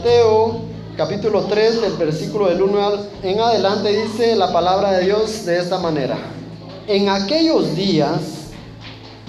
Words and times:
Mateo 0.00 0.62
capítulo 0.96 1.42
3 1.42 1.82
del 1.82 1.92
versículo 1.92 2.48
del 2.48 2.62
1 2.62 2.90
en 3.22 3.38
adelante 3.38 3.92
dice 3.92 4.34
la 4.34 4.50
palabra 4.50 4.92
de 4.92 5.04
Dios 5.04 5.44
de 5.44 5.58
esta 5.58 5.76
manera. 5.76 6.16
En 6.86 7.10
aquellos 7.10 7.76
días 7.76 8.48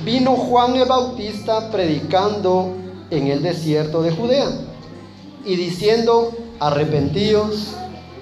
vino 0.05 0.31
Juan 0.37 0.78
el 0.78 0.87
Bautista 0.87 1.69
predicando 1.71 2.73
en 3.10 3.28
el 3.28 3.44
desierto 3.44 4.01
de 4.01 4.12
Judea 4.12 4.47
y 5.44 5.57
diciendo, 5.57 6.31
arrepentíos 6.62 7.74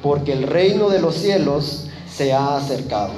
porque 0.02 0.34
el 0.34 0.42
reino 0.42 0.90
de 0.90 1.02
los 1.02 1.14
cielos 1.14 1.86
se 2.12 2.34
ha 2.34 2.58
acercado. 2.58 3.12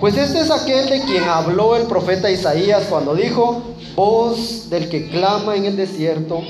Pues 0.00 0.16
este 0.16 0.40
es 0.40 0.50
aquel 0.50 0.88
de 0.88 1.02
quien 1.02 1.24
habló 1.24 1.76
el 1.76 1.82
profeta 1.82 2.30
Isaías 2.30 2.84
cuando 2.88 3.14
dijo, 3.14 3.60
voz 3.94 4.70
del 4.70 4.88
que 4.88 5.10
clama 5.10 5.54
en 5.54 5.66
el 5.66 5.76
desierto, 5.76 6.40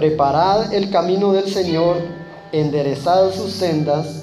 preparad 0.00 0.72
el 0.72 0.88
camino 0.88 1.34
del 1.34 1.52
Señor, 1.52 1.98
enderezad 2.52 3.34
sus 3.34 3.52
sendas. 3.52 4.22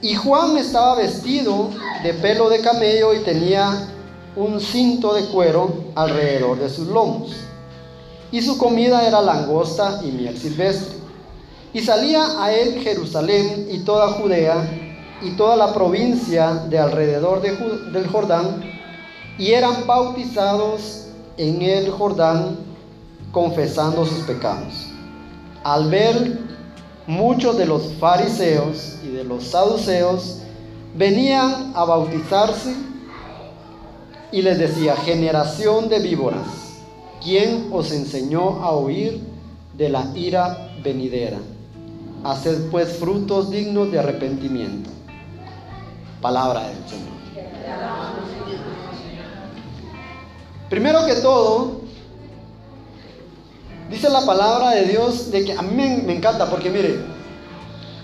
Y 0.00 0.14
Juan 0.14 0.56
estaba 0.56 0.94
vestido 0.94 1.68
de 2.02 2.14
pelo 2.14 2.48
de 2.48 2.62
camello 2.62 3.12
y 3.12 3.18
tenía 3.18 3.86
un 4.34 4.58
cinto 4.58 5.12
de 5.12 5.26
cuero 5.26 5.92
alrededor 5.94 6.58
de 6.58 6.70
sus 6.70 6.86
lomos. 6.86 7.32
Y 8.32 8.40
su 8.40 8.56
comida 8.56 9.06
era 9.06 9.20
langosta 9.20 10.00
y 10.02 10.06
miel 10.06 10.38
silvestre. 10.38 10.96
Y 11.74 11.80
salía 11.80 12.42
a 12.42 12.50
él 12.54 12.80
Jerusalén 12.80 13.68
y 13.70 13.80
toda 13.80 14.12
Judea 14.12 14.66
y 15.20 15.32
toda 15.32 15.54
la 15.54 15.74
provincia 15.74 16.62
de 16.66 16.78
alrededor 16.78 17.42
del 17.42 18.06
Jordán, 18.06 18.62
y 19.36 19.50
eran 19.50 19.86
bautizados 19.86 21.08
en 21.36 21.60
el 21.60 21.90
Jordán 21.90 22.67
confesando 23.32 24.04
sus 24.06 24.24
pecados. 24.24 24.88
Al 25.64 25.90
ver 25.90 26.38
muchos 27.06 27.56
de 27.56 27.66
los 27.66 27.94
fariseos 27.94 28.98
y 29.02 29.08
de 29.08 29.24
los 29.24 29.44
saduceos, 29.44 30.42
venían 30.94 31.72
a 31.74 31.84
bautizarse 31.84 32.74
y 34.30 34.42
les 34.42 34.58
decía, 34.58 34.94
generación 34.96 35.88
de 35.88 36.00
víboras, 36.00 36.46
¿quién 37.22 37.68
os 37.72 37.92
enseñó 37.92 38.62
a 38.62 38.76
huir 38.76 39.22
de 39.76 39.88
la 39.88 40.12
ira 40.14 40.70
venidera? 40.82 41.38
Haced 42.24 42.70
pues 42.70 42.98
frutos 42.98 43.50
dignos 43.50 43.90
de 43.90 44.00
arrepentimiento. 44.00 44.90
Palabra 46.20 46.68
del 46.68 46.88
Señor. 46.88 47.18
Primero 50.68 51.06
que 51.06 51.14
todo, 51.14 51.77
dice 53.90 54.08
la 54.10 54.24
palabra 54.24 54.70
de 54.70 54.84
Dios 54.84 55.30
de 55.30 55.44
que 55.44 55.52
a 55.52 55.62
mí 55.62 55.74
me, 55.74 56.14
encanta 56.14 56.46
porque 56.46 56.70
mire, 56.70 57.00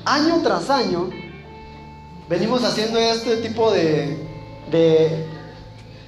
año 0.04 0.40
tras 0.42 0.70
año 0.70 1.10
venimos 2.28 2.64
haciendo 2.64 2.98
este 2.98 3.38
tipo 3.38 3.70
de, 3.70 4.26
de, 4.70 5.26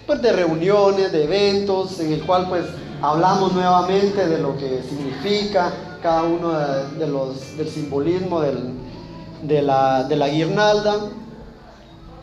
pues 0.07 0.23
de 0.23 0.33
reuniones, 0.33 1.13
de 1.13 1.25
eventos 1.25 2.01
en 2.01 2.13
el 2.13 2.25
cual 2.25 2.49
pues 2.49 2.65
hablamos 3.03 3.53
nuevamente 3.53 4.27
de 4.27 4.39
lo 4.39 4.57
que 4.57 4.83
significa 4.89 5.73
cada 6.03 6.23
uno 6.23 6.53
de, 6.99 7.07
los, 7.07 7.57
del 7.57 7.69
simbolismo 7.69 8.41
de, 8.41 9.63
la, 9.63 10.05
de 10.05 10.17
la 10.17 10.29
guirnalda. 10.29 11.11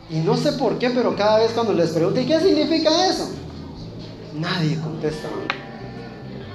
Y 0.10 0.20
no 0.20 0.38
sé 0.38 0.54
por 0.54 0.78
qué, 0.80 0.90
pero 0.90 1.16
cada 1.16 1.40
vez 1.40 1.52
cuando 1.52 1.74
les 1.74 1.92
pregunto, 1.92 2.20
¿y 2.20 2.26
qué 2.26 2.40
significa 2.40 3.08
eso? 3.08 3.30
Nadie 4.34 4.80
contesta. 4.80 5.28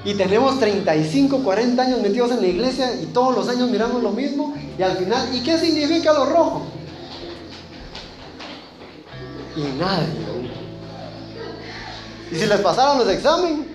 Y 0.09 0.14
tenemos 0.14 0.59
35, 0.59 1.45
40 1.45 1.83
años 1.83 2.01
metidos 2.01 2.31
en 2.31 2.41
la 2.41 2.47
iglesia 2.47 2.95
y 2.95 3.05
todos 3.12 3.37
los 3.37 3.47
años 3.47 3.69
miramos 3.69 4.03
lo 4.03 4.11
mismo. 4.11 4.55
Y 4.78 4.83
al 4.83 4.97
final, 4.97 5.28
¿y 5.34 5.42
qué 5.42 5.59
significa 5.59 6.14
lo 6.14 6.24
rojo? 6.24 6.67
Y 9.55 9.61
nadie. 9.79 10.08
Y 12.33 12.36
si 12.36 12.46
les 12.46 12.58
pasaron 12.61 12.96
los 12.96 13.08
exámenes, 13.11 13.67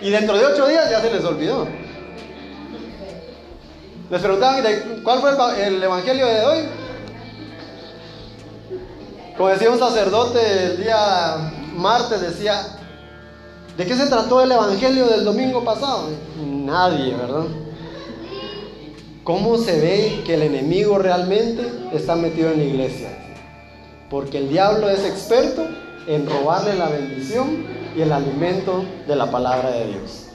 y 0.00 0.08
dentro 0.08 0.38
de 0.38 0.46
ocho 0.46 0.66
días 0.66 0.90
ya 0.90 1.02
se 1.02 1.12
les 1.12 1.22
olvidó. 1.22 1.68
Les 4.10 4.22
preguntaban 4.22 4.64
cuál 5.04 5.20
fue 5.20 5.66
el 5.66 5.82
evangelio 5.82 6.26
de 6.28 6.46
hoy. 6.46 6.58
Como 9.36 9.50
decía 9.50 9.70
un 9.70 9.78
sacerdote 9.78 10.64
el 10.64 10.82
día 10.82 11.52
martes, 11.76 12.22
decía, 12.22 12.79
¿de 13.80 13.86
qué 13.86 13.96
se 13.96 14.08
trató 14.08 14.42
el 14.42 14.52
Evangelio 14.52 15.06
del 15.06 15.24
domingo 15.24 15.64
pasado? 15.64 16.10
Nadie, 16.46 17.14
¿verdad? 17.14 17.46
¿Cómo 19.24 19.56
se 19.56 19.80
ve 19.80 20.22
que 20.26 20.34
el 20.34 20.42
enemigo 20.42 20.98
realmente 20.98 21.66
está 21.90 22.14
metido 22.14 22.50
en 22.50 22.58
la 22.58 22.64
iglesia? 22.64 23.08
Porque 24.10 24.36
el 24.36 24.50
diablo 24.50 24.90
es 24.90 25.02
experto 25.06 25.66
en 26.06 26.28
robarle 26.28 26.74
la 26.74 26.90
bendición 26.90 27.64
y 27.96 28.02
el 28.02 28.12
alimento 28.12 28.84
de 29.08 29.16
la 29.16 29.30
palabra 29.30 29.70
de 29.70 29.86
Dios. 29.86 30.26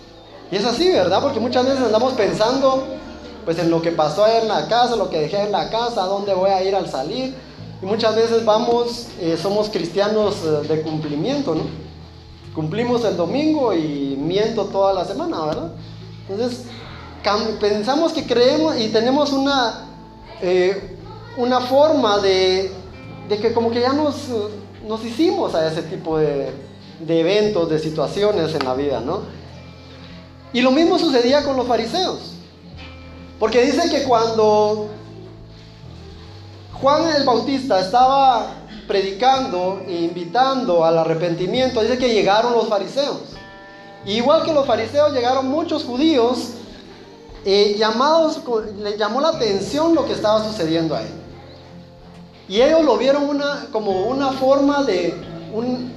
Y 0.51 0.55
es 0.55 0.65
así, 0.65 0.91
¿verdad? 0.91 1.21
Porque 1.21 1.39
muchas 1.39 1.67
veces 1.67 1.81
andamos 1.81 2.13
pensando 2.13 2.83
pues 3.45 3.59
en 3.59 3.69
lo 3.69 3.79
que 3.79 3.91
pasó 3.91 4.25
en 4.25 4.47
la 4.47 4.67
casa, 4.67 4.95
lo 4.95 5.11
que 5.11 5.19
dejé 5.19 5.43
en 5.43 5.51
la 5.51 5.69
casa, 5.69 6.05
a 6.05 6.07
dónde 6.07 6.33
voy 6.33 6.49
a 6.49 6.63
ir 6.63 6.73
al 6.73 6.89
salir, 6.89 7.35
y 7.79 7.85
muchas 7.85 8.15
veces 8.15 8.43
vamos, 8.43 9.05
eh, 9.21 9.37
somos 9.39 9.69
cristianos 9.69 10.37
eh, 10.43 10.67
de 10.67 10.81
cumplimiento, 10.81 11.53
¿no? 11.53 11.84
Cumplimos 12.55 13.03
el 13.03 13.17
domingo 13.17 13.73
y 13.73 14.17
miento 14.17 14.65
toda 14.65 14.93
la 14.93 15.03
semana, 15.03 15.45
¿verdad? 15.45 15.71
Entonces, 16.29 16.63
pensamos 17.59 18.13
que 18.13 18.25
creemos 18.25 18.79
y 18.79 18.87
tenemos 18.87 19.33
una, 19.33 19.89
eh, 20.41 20.97
una 21.37 21.59
forma 21.59 22.19
de, 22.19 22.71
de, 23.27 23.37
que 23.39 23.53
como 23.53 23.71
que 23.71 23.81
ya 23.81 23.91
nos, 23.91 24.29
nos 24.87 25.03
hicimos 25.03 25.53
a 25.53 25.67
ese 25.67 25.83
tipo 25.83 26.17
de, 26.17 26.51
de 26.99 27.19
eventos, 27.19 27.69
de 27.69 27.77
situaciones 27.77 28.53
en 28.55 28.63
la 28.65 28.73
vida, 28.73 29.01
¿no? 29.01 29.21
Y 30.53 30.61
lo 30.61 30.71
mismo 30.71 30.97
sucedía 30.97 31.43
con 31.43 31.57
los 31.57 31.67
fariseos. 31.67 32.35
Porque 33.39 33.65
dice 33.65 33.89
que 33.89 34.03
cuando 34.03 34.87
Juan 36.85 37.15
el 37.15 37.23
Bautista 37.23 37.79
estaba 37.79 38.45
predicando 38.87 39.81
e 39.87 40.03
invitando 40.03 40.85
al 40.85 40.99
arrepentimiento, 40.99 41.81
dice 41.81 41.97
que 41.97 42.13
llegaron 42.13 42.53
los 42.53 42.67
fariseos. 42.67 43.21
igual 44.05 44.43
que 44.43 44.53
los 44.53 44.67
fariseos 44.67 45.11
llegaron 45.11 45.47
muchos 45.49 45.83
judíos 45.83 46.49
eh, 47.43 47.75
llamados, 47.75 48.39
le 48.77 48.99
llamó 48.99 49.19
la 49.19 49.29
atención 49.29 49.95
lo 49.95 50.05
que 50.05 50.13
estaba 50.13 50.47
sucediendo 50.47 50.95
ahí. 50.95 51.11
Y 52.47 52.61
ellos 52.61 52.83
lo 52.83 52.99
vieron 52.99 53.41
como 53.71 54.05
una 54.05 54.33
forma 54.33 54.83
de, 54.83 55.15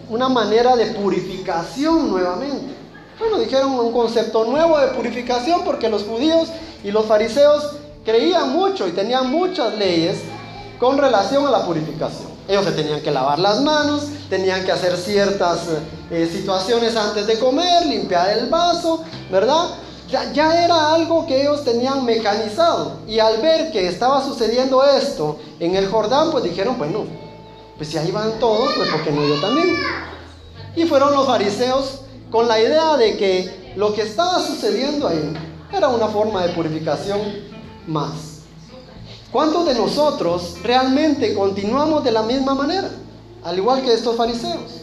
una 0.08 0.30
manera 0.30 0.74
de 0.74 0.86
purificación 0.86 2.08
nuevamente. 2.08 2.72
Bueno, 3.18 3.38
dijeron 3.38 3.78
un 3.78 3.92
concepto 3.92 4.42
nuevo 4.46 4.78
de 4.78 4.86
purificación 4.86 5.64
porque 5.66 5.90
los 5.90 6.04
judíos 6.04 6.48
y 6.82 6.90
los 6.90 7.04
fariseos 7.04 7.76
creían 8.06 8.54
mucho 8.54 8.88
y 8.88 8.92
tenían 8.92 9.30
muchas 9.30 9.76
leyes 9.76 10.22
con 10.78 10.98
relación 10.98 11.46
a 11.46 11.50
la 11.50 11.64
purificación. 11.64 12.28
Ellos 12.46 12.64
se 12.64 12.72
tenían 12.72 13.00
que 13.00 13.10
lavar 13.10 13.38
las 13.38 13.60
manos, 13.60 14.04
tenían 14.30 14.64
que 14.64 14.72
hacer 14.72 14.96
ciertas 14.96 15.60
eh, 16.10 16.28
situaciones 16.32 16.96
antes 16.96 17.26
de 17.26 17.38
comer, 17.38 17.86
limpiar 17.86 18.30
el 18.38 18.48
vaso, 18.48 19.04
¿verdad? 19.30 19.66
Ya, 20.10 20.64
era 20.64 20.94
algo 20.94 21.26
que 21.26 21.42
ellos 21.42 21.64
tenían 21.64 22.04
mecanizado. 22.06 23.00
Y 23.06 23.18
al 23.18 23.42
ver 23.42 23.70
que 23.70 23.86
estaba 23.86 24.24
sucediendo 24.24 24.82
esto 24.82 25.38
en 25.60 25.76
el 25.76 25.86
Jordán, 25.88 26.30
pues 26.30 26.44
dijeron, 26.44 26.78
bueno, 26.78 27.04
pues 27.76 27.90
si 27.90 27.98
ahí 27.98 28.10
van 28.10 28.38
todos, 28.38 28.72
pues 28.74 28.90
¿por 28.90 29.04
qué 29.04 29.12
no 29.12 29.26
yo 29.26 29.38
también? 29.40 29.76
Y 30.74 30.84
fueron 30.84 31.12
los 31.14 31.26
fariseos 31.26 32.00
con 32.30 32.48
la 32.48 32.58
idea 32.58 32.96
de 32.96 33.18
que 33.18 33.74
lo 33.76 33.92
que 33.92 34.02
estaba 34.02 34.40
sucediendo 34.40 35.06
ahí 35.06 35.34
era 35.70 35.88
una 35.88 36.08
forma 36.08 36.42
de 36.46 36.54
purificación 36.54 37.20
más. 37.86 38.37
¿Cuántos 39.32 39.66
de 39.66 39.74
nosotros 39.74 40.56
realmente 40.62 41.34
continuamos 41.34 42.02
de 42.02 42.12
la 42.12 42.22
misma 42.22 42.54
manera? 42.54 42.88
Al 43.44 43.58
igual 43.58 43.82
que 43.82 43.92
estos 43.92 44.16
fariseos. 44.16 44.78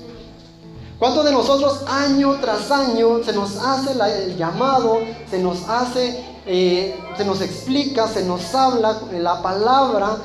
¿Cuántos 1.00 1.26
de 1.26 1.32
nosotros 1.32 1.82
año 1.88 2.36
tras 2.40 2.70
año 2.72 3.24
se 3.24 3.34
nos 3.34 3.58
hace 3.58 3.92
el 4.24 4.38
llamado, 4.38 5.00
se 5.30 5.40
nos 5.40 5.68
hace, 5.68 6.24
eh, 6.46 6.96
se 7.18 7.26
nos 7.26 7.42
explica, 7.42 8.08
se 8.08 8.24
nos 8.24 8.54
habla 8.54 9.02
la 9.12 9.42
palabra 9.42 10.18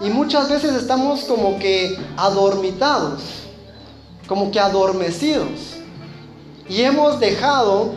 y 0.00 0.10
muchas 0.10 0.48
veces 0.48 0.74
estamos 0.74 1.20
como 1.22 1.58
que 1.58 1.96
adormitados, 2.16 3.22
como 4.26 4.50
que 4.50 4.60
adormecidos. 4.60 5.76
Y 6.68 6.82
hemos 6.82 7.18
dejado, 7.20 7.92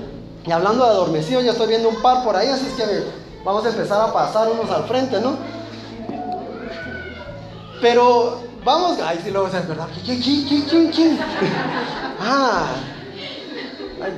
y 0.46 0.52
hablando 0.52 0.86
de 0.86 0.92
adormecidos, 0.92 1.44
ya 1.44 1.52
estoy 1.52 1.68
viendo 1.68 1.90
un 1.90 2.02
par 2.02 2.24
por 2.24 2.36
ahí, 2.36 2.48
así 2.48 2.68
es 2.68 2.74
que 2.74 3.04
vamos 3.44 3.66
a 3.66 3.70
empezar 3.70 4.00
a 4.00 4.14
pasar 4.14 4.48
unos 4.50 4.70
al 4.70 4.84
frente, 4.86 5.20
¿no? 5.20 5.61
Pero 7.82 8.44
vamos, 8.64 9.00
ay, 9.04 9.20
sí, 9.24 9.32
luego 9.32 9.48
es 9.48 9.68
verdad. 9.68 9.88
¿Quién, 10.06 10.22
quién, 10.22 10.46
quién, 10.48 10.62
quién, 10.64 10.92
quién? 10.92 11.20
Ah, 12.24 12.68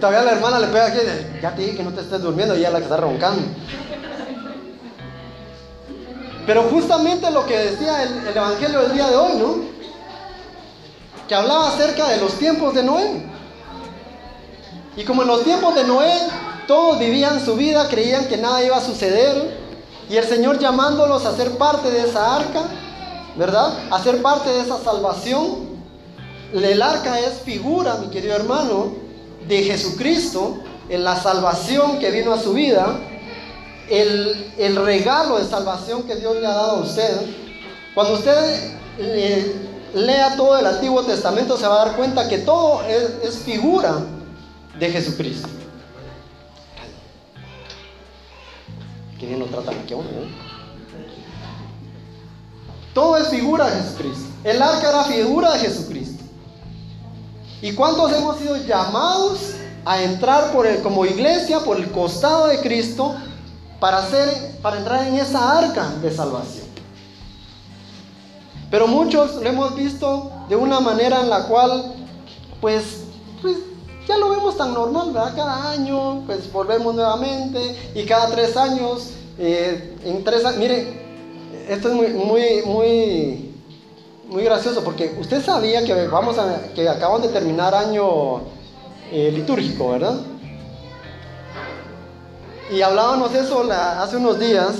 todavía 0.02 0.24
la 0.24 0.32
hermana 0.34 0.60
le 0.60 0.68
pega 0.68 0.88
aquí, 0.88 0.98
ya 1.42 1.56
te 1.56 1.62
dije 1.62 1.78
que 1.78 1.84
no 1.84 1.94
te 1.94 2.02
estés 2.02 2.22
durmiendo, 2.22 2.54
y 2.54 2.60
ella 2.60 2.72
la 2.72 2.80
que 2.80 2.84
está 2.84 2.98
roncando. 2.98 3.42
Pero 6.46 6.64
justamente 6.64 7.32
lo 7.32 7.46
que 7.46 7.58
decía 7.58 8.04
el, 8.04 8.28
el 8.28 8.36
Evangelio 8.36 8.82
del 8.82 8.94
día 8.94 9.08
de 9.08 9.16
hoy, 9.16 9.34
¿no? 9.38 9.56
Que 11.30 11.36
hablaba 11.36 11.70
acerca 11.70 12.10
de 12.10 12.18
los 12.18 12.34
tiempos 12.34 12.74
de 12.74 12.84
Noé. 12.84 13.26
Y 14.98 15.06
como 15.06 15.22
en 15.22 15.30
los 15.30 15.46
tiempos 15.46 15.74
de 15.76 15.86
Noé, 15.86 16.14
todos 16.68 17.00
vivían 17.00 17.44
su 17.44 17.56
vida, 17.56 17.88
creían 17.88 18.26
que 18.26 18.36
nada 18.36 18.62
iba 18.64 18.76
a 18.76 18.82
suceder, 18.82 19.58
y 20.10 20.18
el 20.18 20.26
Señor 20.26 20.60
llamándolos 20.60 21.26
a 21.26 21.36
ser 21.38 21.58
parte 21.58 21.90
de 21.90 22.02
esa 22.02 22.36
arca, 22.36 22.64
¿verdad? 23.36 23.88
A 23.92 24.02
ser 24.04 24.22
parte 24.22 24.50
de 24.50 24.62
esa 24.62 24.82
salvación. 24.84 25.74
El 26.54 26.82
arca 26.82 27.20
es 27.20 27.40
figura, 27.40 27.96
mi 27.96 28.08
querido 28.10 28.36
hermano, 28.36 28.94
de 29.48 29.64
Jesucristo, 29.64 30.58
en 30.90 31.04
la 31.04 31.16
salvación 31.16 32.00
que 32.00 32.12
vino 32.12 32.32
a 32.32 32.40
su 32.40 32.54
vida, 32.54 33.00
el, 33.90 34.54
el 34.58 34.76
regalo 34.76 35.40
de 35.40 35.46
salvación 35.46 36.04
que 36.04 36.16
Dios 36.16 36.36
le 36.36 36.46
ha 36.46 36.54
dado 36.54 36.78
a 36.78 36.82
usted. 36.82 37.22
Cuando 37.96 38.14
usted 38.14 38.74
eh, 39.00 39.56
lea 39.94 40.36
todo 40.36 40.58
el 40.58 40.66
Antiguo 40.66 41.04
Testamento 41.04 41.58
se 41.58 41.68
va 41.68 41.82
a 41.82 41.86
dar 41.86 41.96
cuenta 41.96 42.28
que 42.28 42.40
todo 42.40 42.82
es, 42.84 43.38
figura 43.40 44.02
de 44.78 44.90
Jesucristo. 44.90 45.48
Qué 49.20 49.28
bien 49.28 49.40
lo 49.40 49.46
tratan 49.46 49.76
aquí 49.80 49.94
a 49.94 49.98
uno, 49.98 50.10
¿eh? 50.10 50.43
Todo 52.94 53.18
es 53.18 53.30
figura 53.30 53.66
de 53.66 53.82
Jesucristo. 53.82 54.26
El 54.44 54.62
arca 54.62 54.90
era 54.90 55.04
figura 55.06 55.54
de 55.54 55.60
Jesucristo. 55.60 56.24
¿Y 57.62 57.74
cuántos 57.74 58.12
hemos 58.12 58.38
sido 58.38 58.58
llamados 58.58 59.40
a 59.86 60.02
entrar 60.04 60.52
por 60.52 60.68
el, 60.68 60.82
como 60.82 61.06
iglesia 61.06 61.60
por 61.62 61.78
el 61.78 61.90
costado 61.92 62.48
de 62.48 62.60
Cristo 62.60 63.16
para, 63.80 64.00
hacer, 64.00 64.58
para 64.62 64.78
entrar 64.78 65.08
en 65.08 65.16
esa 65.16 65.58
arca 65.60 65.90
de 66.02 66.12
salvación? 66.12 66.66
Pero 68.70 68.88
muchos 68.88 69.36
lo 69.36 69.48
hemos 69.48 69.76
visto 69.76 70.32
de 70.50 70.56
una 70.56 70.80
manera 70.80 71.22
en 71.22 71.30
la 71.30 71.46
cual, 71.46 71.94
pues, 72.60 73.04
pues 73.42 73.58
ya 74.08 74.18
lo 74.18 74.30
vemos 74.30 74.58
tan 74.58 74.74
normal, 74.74 75.12
¿verdad? 75.14 75.36
Cada 75.36 75.72
año, 75.72 76.24
pues 76.26 76.52
volvemos 76.52 76.94
nuevamente 76.94 77.92
y 77.96 78.04
cada 78.06 78.28
tres 78.30 78.58
años, 78.58 79.12
eh, 79.38 79.96
en 80.04 80.24
tres 80.24 80.44
años, 80.44 80.58
mire, 80.58 81.03
esto 81.70 81.90
es 81.90 81.94
muy, 81.94 82.08
muy, 82.08 82.62
muy, 82.66 83.56
muy 84.30 84.44
gracioso 84.44 84.84
porque 84.84 85.16
usted 85.20 85.44
sabía 85.44 85.84
que 85.84 86.08
vamos 86.08 86.38
a, 86.38 86.74
que 86.74 86.88
acaban 86.88 87.22
de 87.22 87.30
terminar 87.30 87.74
año 87.74 88.42
eh, 89.12 89.32
litúrgico, 89.34 89.92
¿verdad? 89.92 90.22
Y 92.72 92.82
hablábamos 92.82 93.34
eso 93.36 93.70
hace 93.72 94.18
unos 94.18 94.40
días 94.40 94.72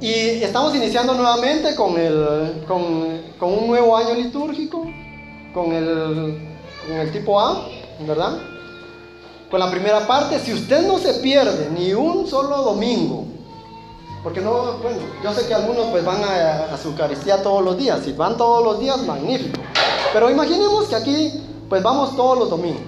y 0.00 0.42
estamos 0.42 0.74
iniciando 0.74 1.14
nuevamente 1.14 1.74
con, 1.74 1.98
el, 1.98 2.64
con, 2.66 3.20
con 3.38 3.52
un 3.52 3.66
nuevo 3.68 3.96
año 3.96 4.14
litúrgico, 4.14 4.86
con 5.52 5.72
el 5.72 6.54
con 6.86 6.96
el 6.96 7.12
tipo 7.12 7.40
A, 7.40 7.66
¿verdad? 8.00 8.38
Con 9.50 9.60
la 9.60 9.70
primera 9.70 10.06
parte, 10.06 10.38
si 10.38 10.52
usted 10.52 10.86
no 10.86 10.98
se 10.98 11.14
pierde 11.14 11.70
ni 11.70 11.92
un 11.92 12.26
solo 12.26 12.58
domingo, 12.58 13.26
porque 14.24 14.40
no, 14.40 14.78
bueno, 14.78 14.98
yo 15.22 15.34
sé 15.34 15.46
que 15.46 15.52
algunos 15.52 15.88
pues 15.88 16.02
van 16.02 16.24
a, 16.24 16.72
a 16.72 16.78
su 16.78 16.88
Eucaristía 16.88 17.42
todos 17.42 17.62
los 17.62 17.76
días, 17.76 18.00
si 18.02 18.12
van 18.14 18.38
todos 18.38 18.64
los 18.64 18.80
días, 18.80 19.02
magnífico. 19.02 19.60
Pero 20.14 20.30
imaginemos 20.30 20.86
que 20.86 20.96
aquí 20.96 21.44
pues 21.68 21.82
vamos 21.82 22.16
todos 22.16 22.38
los 22.38 22.48
domingos. 22.48 22.80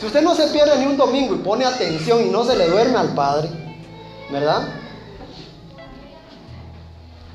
Si 0.00 0.06
usted 0.06 0.22
no 0.22 0.34
se 0.34 0.48
pierde 0.48 0.76
ni 0.80 0.86
un 0.86 0.96
domingo 0.96 1.36
y 1.36 1.38
pone 1.38 1.64
atención 1.64 2.26
y 2.26 2.30
no 2.30 2.44
se 2.44 2.56
le 2.56 2.68
duerme 2.68 2.98
al 2.98 3.14
Padre, 3.14 3.48
¿verdad? 4.32 4.66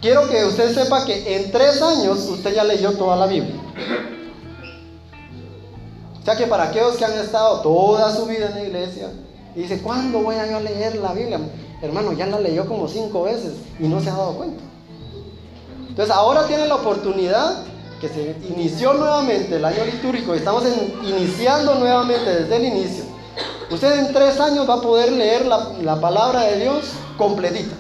Quiero 0.02 0.30
que 0.30 0.44
usted 0.44 0.74
sepa 0.74 1.06
que 1.06 1.38
en 1.38 1.50
tres 1.50 1.82
años 1.82 2.20
usted 2.26 2.54
ya 2.54 2.66
leyó 2.66 2.92
toda 2.92 3.16
la 3.16 3.26
Biblia. 3.26 3.56
O 6.22 6.26
sea 6.26 6.36
que 6.36 6.46
para 6.46 6.66
aquellos 6.66 6.98
que 6.98 7.06
han 7.06 7.18
estado 7.18 7.62
toda 7.62 8.14
su 8.14 8.26
vida 8.26 8.48
en 8.48 8.56
la 8.56 8.64
iglesia 8.66 9.12
y 9.56 9.62
dice, 9.62 9.82
¿cuándo 9.82 10.20
voy 10.20 10.36
a 10.36 10.60
leer 10.60 10.98
la 10.98 11.14
Biblia? 11.14 11.40
Hermano, 11.82 12.14
ya 12.14 12.26
la 12.26 12.40
leyó 12.40 12.66
como 12.66 12.88
cinco 12.88 13.24
veces 13.24 13.54
y 13.80 13.88
no 13.88 14.02
se 14.02 14.10
ha 14.10 14.14
dado 14.14 14.34
cuenta. 14.34 14.64
Entonces 15.88 16.14
ahora 16.14 16.46
tiene 16.48 16.68
la 16.68 16.76
oportunidad 16.76 17.64
que 18.00 18.08
se 18.10 18.36
inició 18.50 18.94
nuevamente 18.94 19.56
el 19.56 19.66
año 19.66 19.84
litúrgico 19.86 20.34
y 20.34 20.38
estamos 20.38 20.64
iniciando 21.04 21.76
nuevamente 21.76 22.44
desde 22.44 22.56
el 22.56 22.66
inicio. 22.66 23.04
Usted 23.70 24.00
en 24.00 24.14
tres 24.14 24.40
años 24.40 24.70
va 24.70 24.76
a 24.76 24.82
poder 24.82 25.12
leer 25.12 25.46
la, 25.46 25.74
la 25.82 26.00
palabra 26.00 26.42
de 26.42 26.62
Dios 26.62 26.92
completita, 27.18 27.76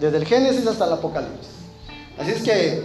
desde 0.00 0.16
el 0.18 0.26
Génesis 0.26 0.66
hasta 0.66 0.86
el 0.86 0.92
Apocalipsis. 0.94 1.48
Así 2.18 2.32
es 2.32 2.42
que 2.42 2.82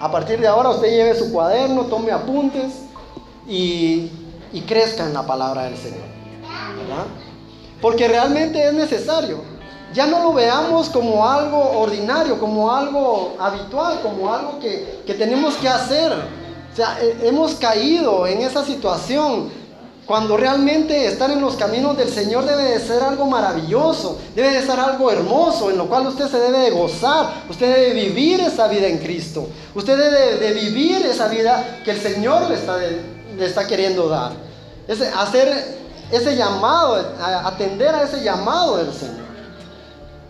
a 0.00 0.10
partir 0.10 0.40
de 0.40 0.48
ahora 0.48 0.70
usted 0.70 0.88
lleve 0.88 1.14
su 1.14 1.32
cuaderno, 1.32 1.82
tome 1.82 2.10
apuntes 2.10 2.72
y, 3.46 4.10
y 4.52 4.60
crezca 4.66 5.04
en 5.04 5.14
la 5.14 5.26
palabra 5.26 5.64
del 5.64 5.76
Señor. 5.76 6.08
¿verdad? 6.78 7.06
Porque 7.80 8.08
realmente 8.08 8.66
es 8.66 8.72
necesario. 8.72 9.42
Ya 9.94 10.06
no 10.06 10.22
lo 10.22 10.32
veamos 10.32 10.88
como 10.90 11.26
algo 11.26 11.58
ordinario, 11.80 12.38
como 12.38 12.70
algo 12.70 13.36
habitual, 13.38 14.00
como 14.02 14.32
algo 14.32 14.58
que, 14.58 15.02
que 15.06 15.14
tenemos 15.14 15.56
que 15.56 15.68
hacer. 15.68 16.12
O 16.12 16.76
sea, 16.76 16.98
hemos 17.22 17.54
caído 17.54 18.26
en 18.26 18.42
esa 18.42 18.64
situación 18.64 19.50
cuando 20.08 20.38
realmente 20.38 21.06
estar 21.06 21.30
en 21.30 21.42
los 21.42 21.56
caminos 21.56 21.94
del 21.98 22.08
Señor 22.08 22.46
debe 22.46 22.62
de 22.62 22.80
ser 22.80 23.02
algo 23.02 23.26
maravilloso, 23.26 24.18
debe 24.34 24.52
de 24.52 24.62
ser 24.62 24.80
algo 24.80 25.10
hermoso, 25.10 25.70
en 25.70 25.76
lo 25.76 25.86
cual 25.86 26.06
usted 26.06 26.28
se 26.28 26.38
debe 26.38 26.60
de 26.60 26.70
gozar, 26.70 27.44
usted 27.50 27.74
debe 27.74 27.92
vivir 27.92 28.40
esa 28.40 28.68
vida 28.68 28.86
en 28.86 28.96
Cristo, 29.00 29.46
usted 29.74 29.98
debe 29.98 30.38
de 30.38 30.52
vivir 30.54 31.04
esa 31.04 31.28
vida 31.28 31.80
que 31.84 31.90
el 31.90 32.00
Señor 32.00 32.48
le 32.48 32.54
está, 32.54 32.78
está 33.38 33.66
queriendo 33.66 34.08
dar. 34.08 34.32
Hacer 35.14 35.76
ese 36.10 36.36
llamado, 36.36 37.14
atender 37.44 37.94
a 37.94 38.04
ese 38.04 38.24
llamado 38.24 38.78
del 38.78 38.94
Señor. 38.94 39.27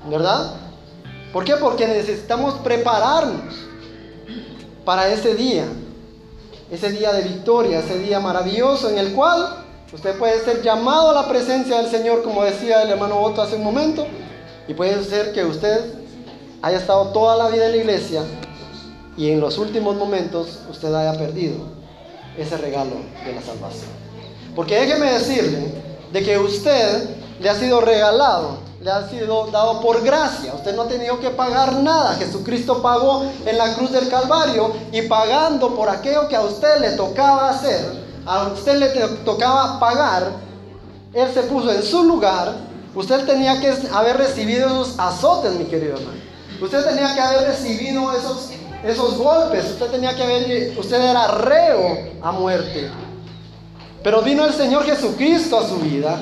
¿Verdad? 0.07 0.55
¿Por 1.33 1.45
qué? 1.45 1.55
Porque 1.57 1.87
necesitamos 1.87 2.55
prepararnos 2.65 3.55
para 4.85 5.09
ese 5.13 5.35
día, 5.35 5.65
ese 6.71 6.91
día 6.91 7.13
de 7.13 7.23
victoria, 7.23 7.81
ese 7.81 7.99
día 7.99 8.21
maravilloso 8.21 8.89
en 8.89 8.99
el 8.99 9.13
cual 9.13 9.65
usted 9.93 10.19
puede 10.19 10.43
ser 10.45 10.63
llamado 10.63 11.11
a 11.11 11.15
la 11.15 11.29
presencia 11.29 11.79
del 11.79 11.91
Señor, 11.91 12.23
como 12.23 12.45
decía 12.45 12.83
el 12.83 12.91
hermano 12.91 13.21
Otto 13.21 13.43
hace 13.43 13.57
un 13.57 13.65
momento, 13.65 14.07
y 14.67 14.75
puede 14.75 15.03
ser 15.05 15.33
que 15.33 15.45
usted 15.45 15.95
haya 16.63 16.79
estado 16.79 17.09
toda 17.09 17.37
la 17.37 17.49
vida 17.49 17.67
en 17.67 17.73
la 17.73 17.79
iglesia 17.79 18.23
y 19.17 19.31
en 19.31 19.41
los 19.41 19.59
últimos 19.59 19.97
momentos 19.97 20.61
usted 20.71 20.95
haya 20.95 21.19
perdido 21.19 21.57
ese 22.37 22.57
regalo 22.57 22.97
de 23.25 23.35
la 23.35 23.43
salvación. 23.43 23.91
Porque 24.55 24.77
déjeme 24.77 25.13
decirle 25.13 25.73
de 26.13 26.23
que 26.23 26.39
usted 26.39 27.09
le 27.41 27.49
ha 27.49 27.55
sido 27.55 27.81
regalado, 27.81 28.59
le 28.81 28.91
ha 28.91 29.09
sido 29.09 29.47
dado 29.49 29.81
por 29.81 30.03
gracia. 30.03 30.55
Usted 30.55 30.75
no 30.75 30.83
ha 30.83 30.89
tenido 30.89 31.19
que 31.21 31.31
pagar 31.31 31.75
nada. 31.75 32.15
Jesucristo 32.15 32.83
pagó 32.83 33.25
en 33.47 33.59
la 33.59 33.75
cruz 33.75 33.93
del 33.93 34.09
Calvario 34.09 34.73
y 34.93 35.03
pagando 35.03 35.75
por 35.75 35.89
aquello 35.89 36.29
que 36.29 36.37
a 36.37 36.43
usted 36.43 36.81
le 36.81 36.91
tocaba 36.93 37.51
hacer, 37.51 38.05
a 38.27 38.49
usted 38.49 38.77
le 38.77 38.89
tocaba 39.25 39.79
pagar, 39.79 40.33
Él 41.13 41.29
se 41.33 41.43
puso 41.43 41.71
en 41.73 41.83
su 41.83 42.05
lugar. 42.05 42.55
Usted 42.95 43.25
tenía 43.27 43.61
que 43.61 43.73
haber 43.93 44.17
recibido 44.17 44.67
esos 44.67 44.99
azotes, 44.99 45.53
mi 45.53 45.65
querido 45.65 45.97
hermano. 45.97 46.19
Usted 46.61 46.85
tenía 46.85 47.15
que 47.15 47.21
haber 47.21 47.49
recibido 47.49 48.11
esos, 48.13 48.51
esos 48.83 49.17
golpes. 49.17 49.65
Usted 49.67 49.87
tenía 49.87 50.17
que 50.17 50.23
haber, 50.25 50.77
usted 50.77 51.01
era 51.01 51.29
reo 51.29 51.99
a 52.21 52.33
muerte. 52.33 52.91
Pero 54.03 54.23
vino 54.23 54.45
el 54.45 54.53
Señor 54.53 54.85
Jesucristo 54.85 55.59
a 55.59 55.69
su 55.69 55.77
vida 55.77 56.19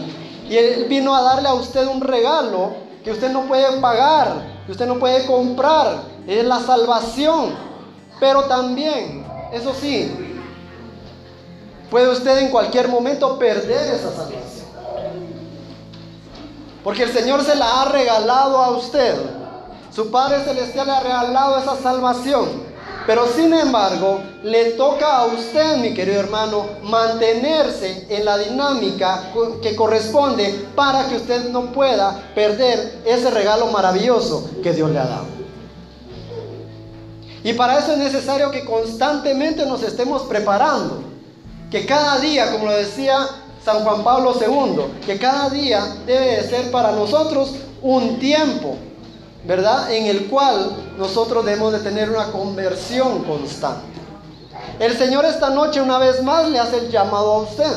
y 0.49 0.57
Él 0.57 0.87
vino 0.89 1.15
a 1.15 1.23
darle 1.23 1.49
a 1.49 1.55
usted 1.55 1.87
un 1.87 2.01
regalo 2.01 2.75
que 3.03 3.11
usted 3.11 3.31
no 3.31 3.43
puede 3.43 3.81
pagar, 3.81 4.43
que 4.67 4.73
usted 4.73 4.87
no 4.87 4.99
puede 4.99 5.27
comprar. 5.27 6.03
Es 6.27 6.45
la 6.45 6.61
salvación. 6.61 7.55
Pero 8.19 8.45
también, 8.45 9.25
eso 9.53 9.75
sí, 9.75 10.13
puede 11.91 12.09
usted 12.09 12.39
en 12.39 12.51
cualquier 12.51 12.89
momento 12.89 13.39
perder 13.39 13.95
esa 13.95 14.11
salvación. 14.11 14.47
Porque 16.83 17.03
el 17.03 17.13
Señor 17.13 17.43
se 17.43 17.57
la 17.57 17.83
ha 17.83 17.85
regalado 17.87 18.59
a 18.59 18.71
usted. 18.71 19.15
Su 19.93 20.11
Padre 20.11 20.45
Celestial 20.45 20.87
le 20.87 20.93
ha 20.93 21.01
regalado 21.01 21.59
esa 21.59 21.77
salvación. 21.77 22.66
Pero 23.07 23.29
sin 23.29 23.55
embargo, 23.55 24.21
le 24.43 24.73
toca 24.73 25.19
a 25.19 25.27
usted, 25.27 25.77
mi 25.77 25.95
querido 25.95 26.19
hermano, 26.19 26.67
mantenerse 26.83 28.07
en 28.11 28.25
la 28.25 28.37
dinámica 28.37 29.31
que 29.63 29.77
corresponde 29.77 30.67
para 30.75 31.09
que 31.09 31.17
usted 31.17 31.51
no 31.51 31.73
pueda 31.73 32.31
perder 32.35 33.03
ese 33.07 33.31
regalo 33.31 33.69
maravilloso 33.69 34.51
que 34.61 34.73
Dios 34.73 34.91
le 34.91 34.99
ha 34.99 35.07
dado. 35.07 35.27
Y 37.45 37.53
para 37.53 37.79
eso 37.79 37.93
es 37.93 37.99
necesario 37.99 38.51
que 38.51 38.65
constantemente 38.65 39.65
nos 39.67 39.85
estemos 39.85 40.23
preparando. 40.23 41.05
Que 41.71 41.87
cada 41.87 42.19
día, 42.19 42.51
como 42.51 42.67
lo 42.67 42.73
decía 42.73 43.19
San 43.65 43.85
Juan 43.85 44.03
Pablo 44.03 44.35
II, 44.35 45.05
que 45.07 45.17
cada 45.17 45.49
día 45.51 45.97
debe 46.07 46.39
de 46.39 46.43
ser 46.43 46.73
para 46.73 46.91
nosotros 46.91 47.55
un 47.83 48.19
tiempo 48.19 48.77
¿verdad? 49.47 49.93
En 49.93 50.07
el 50.07 50.27
cual 50.27 50.77
nosotros 50.99 51.45
debemos 51.45 51.73
de 51.73 51.79
tener 51.79 52.11
una 52.11 52.33
conversión 52.33 53.23
constante. 53.25 53.87
El 54.79 54.97
Señor 54.99 55.25
esta 55.25 55.51
noche 55.51 55.81
una 55.81 55.99
vez 55.99 56.23
más 56.23 56.49
le 56.49 56.59
hace 56.59 56.79
el 56.79 56.91
llamado 56.91 57.33
a 57.33 57.39
usted. 57.39 57.73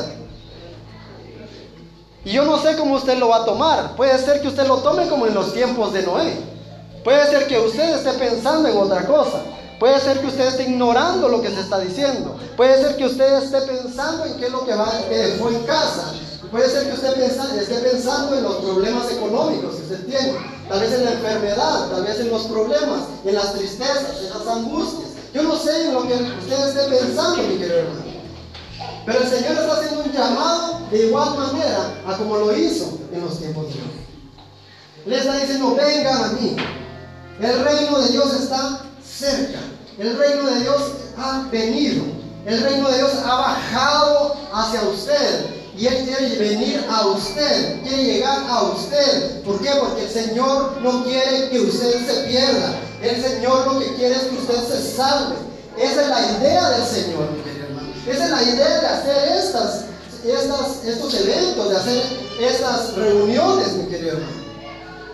Y 2.24 2.32
yo 2.32 2.44
no 2.44 2.58
sé 2.58 2.76
cómo 2.76 2.96
usted 2.96 3.16
lo 3.18 3.28
va 3.28 3.36
a 3.36 3.44
tomar. 3.44 3.96
Puede 3.96 4.18
ser 4.18 4.42
que 4.42 4.48
usted 4.48 4.66
lo 4.66 4.78
tome 4.78 5.08
como 5.08 5.26
en 5.26 5.34
los 5.34 5.54
tiempos 5.54 5.92
de 5.92 6.02
Noé. 6.02 6.36
Puede 7.02 7.24
ser 7.26 7.46
que 7.46 7.58
usted 7.58 7.96
esté 7.96 8.12
pensando 8.18 8.68
en 8.68 8.76
otra 8.76 9.06
cosa. 9.06 9.40
Puede 9.78 9.98
ser 10.00 10.20
que 10.20 10.26
usted 10.26 10.46
esté 10.46 10.64
ignorando 10.64 11.28
lo 11.28 11.40
que 11.40 11.48
se 11.48 11.60
está 11.60 11.78
diciendo. 11.78 12.36
Puede 12.56 12.82
ser 12.82 12.96
que 12.96 13.06
usted 13.06 13.42
esté 13.42 13.62
pensando 13.62 14.26
en 14.26 14.34
qué 14.34 14.46
es 14.46 14.52
lo 14.52 14.66
que, 14.66 14.74
va, 14.74 14.90
que 15.08 15.16
dejó 15.16 15.48
en 15.48 15.60
casa. 15.60 16.12
Puede 16.50 16.68
ser 16.68 16.88
que 16.88 16.94
usted 16.94 17.18
esté 17.22 17.76
pensando 17.76 18.36
en 18.36 18.42
los 18.42 18.56
problemas 18.56 19.10
económicos 19.10 19.76
que 19.76 19.82
usted 19.82 20.06
tiene. 20.06 20.59
Tal 20.70 20.78
vez 20.78 20.92
en 20.92 21.04
la 21.04 21.12
enfermedad, 21.14 21.90
tal 21.90 22.04
vez 22.04 22.20
en 22.20 22.30
los 22.30 22.42
problemas, 22.42 23.00
en 23.24 23.34
las 23.34 23.54
tristezas, 23.54 24.20
en 24.20 24.30
las 24.30 24.46
angustias. 24.46 25.10
Yo 25.34 25.42
no 25.42 25.56
sé 25.56 25.86
en 25.86 25.94
lo 25.94 26.06
que 26.06 26.14
usted 26.14 26.68
esté 26.68 26.96
pensando, 26.96 27.42
mi 27.42 27.58
querido 27.58 27.78
hermano. 27.78 28.04
Pero 29.04 29.18
el 29.18 29.28
Señor 29.28 29.50
está 29.50 29.72
haciendo 29.72 30.04
un 30.04 30.12
llamado 30.12 30.80
de 30.92 31.06
igual 31.06 31.36
manera 31.36 32.00
a 32.06 32.16
como 32.16 32.36
lo 32.36 32.56
hizo 32.56 33.00
en 33.12 33.20
los 33.20 33.40
tiempos 33.40 33.66
de 33.66 33.80
hoy. 33.80 33.90
Le 35.06 35.18
está 35.18 35.38
diciendo, 35.38 35.74
vengan 35.74 36.22
a 36.22 36.28
mí. 36.34 36.56
El 37.40 37.64
reino 37.64 37.98
de 37.98 38.12
Dios 38.12 38.32
está 38.32 38.82
cerca. 39.04 39.58
El 39.98 40.16
reino 40.16 40.46
de 40.46 40.60
Dios 40.60 40.82
ha 41.18 41.48
venido. 41.50 42.04
El 42.46 42.62
reino 42.62 42.88
de 42.90 42.98
Dios 42.98 43.10
ha 43.24 43.34
bajado 43.34 44.36
hacia 44.52 44.82
usted. 44.82 45.59
Y 45.80 45.86
Él 45.86 46.04
quiere 46.04 46.36
venir 46.36 46.84
a 46.90 47.06
usted, 47.06 47.80
quiere 47.80 48.04
llegar 48.04 48.44
a 48.50 48.64
usted. 48.64 49.40
¿Por 49.42 49.62
qué? 49.62 49.70
Porque 49.80 50.04
el 50.04 50.10
Señor 50.10 50.76
no 50.82 51.04
quiere 51.04 51.48
que 51.48 51.58
usted 51.58 52.06
se 52.06 52.28
pierda. 52.28 52.78
El 53.00 53.22
Señor 53.22 53.66
lo 53.66 53.78
que 53.78 53.94
quiere 53.94 54.14
es 54.14 54.22
que 54.24 54.36
usted 54.36 54.62
se 54.68 54.94
salve. 54.94 55.36
Esa 55.78 56.02
es 56.02 56.08
la 56.08 56.38
idea 56.38 56.68
del 56.68 56.86
Señor. 56.86 57.28
Esa 58.06 58.24
es 58.24 58.30
la 58.30 58.42
idea 58.42 58.80
de 58.80 58.86
hacer 58.88 59.38
estas, 59.38 59.84
estos 60.86 61.14
eventos, 61.14 61.70
de 61.70 61.76
hacer 61.76 62.02
estas 62.42 62.94
reuniones, 62.96 63.72
mi 63.72 63.84
querido 63.84 64.18
hermano. 64.18 64.40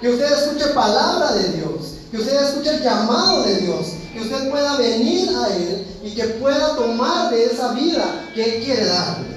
Que 0.00 0.08
usted 0.08 0.32
escuche 0.32 0.66
palabra 0.74 1.32
de 1.34 1.48
Dios, 1.50 1.92
que 2.10 2.18
usted 2.18 2.42
escuche 2.42 2.70
el 2.70 2.82
llamado 2.82 3.44
de 3.44 3.54
Dios, 3.58 3.86
que 4.12 4.20
usted 4.20 4.50
pueda 4.50 4.76
venir 4.78 5.30
a 5.30 5.46
Él 5.54 5.86
y 6.02 6.10
que 6.10 6.24
pueda 6.24 6.74
tomar 6.74 7.30
de 7.30 7.44
esa 7.44 7.72
vida 7.72 8.24
que 8.34 8.56
Él 8.56 8.64
quiere 8.64 8.84
darle. 8.84 9.35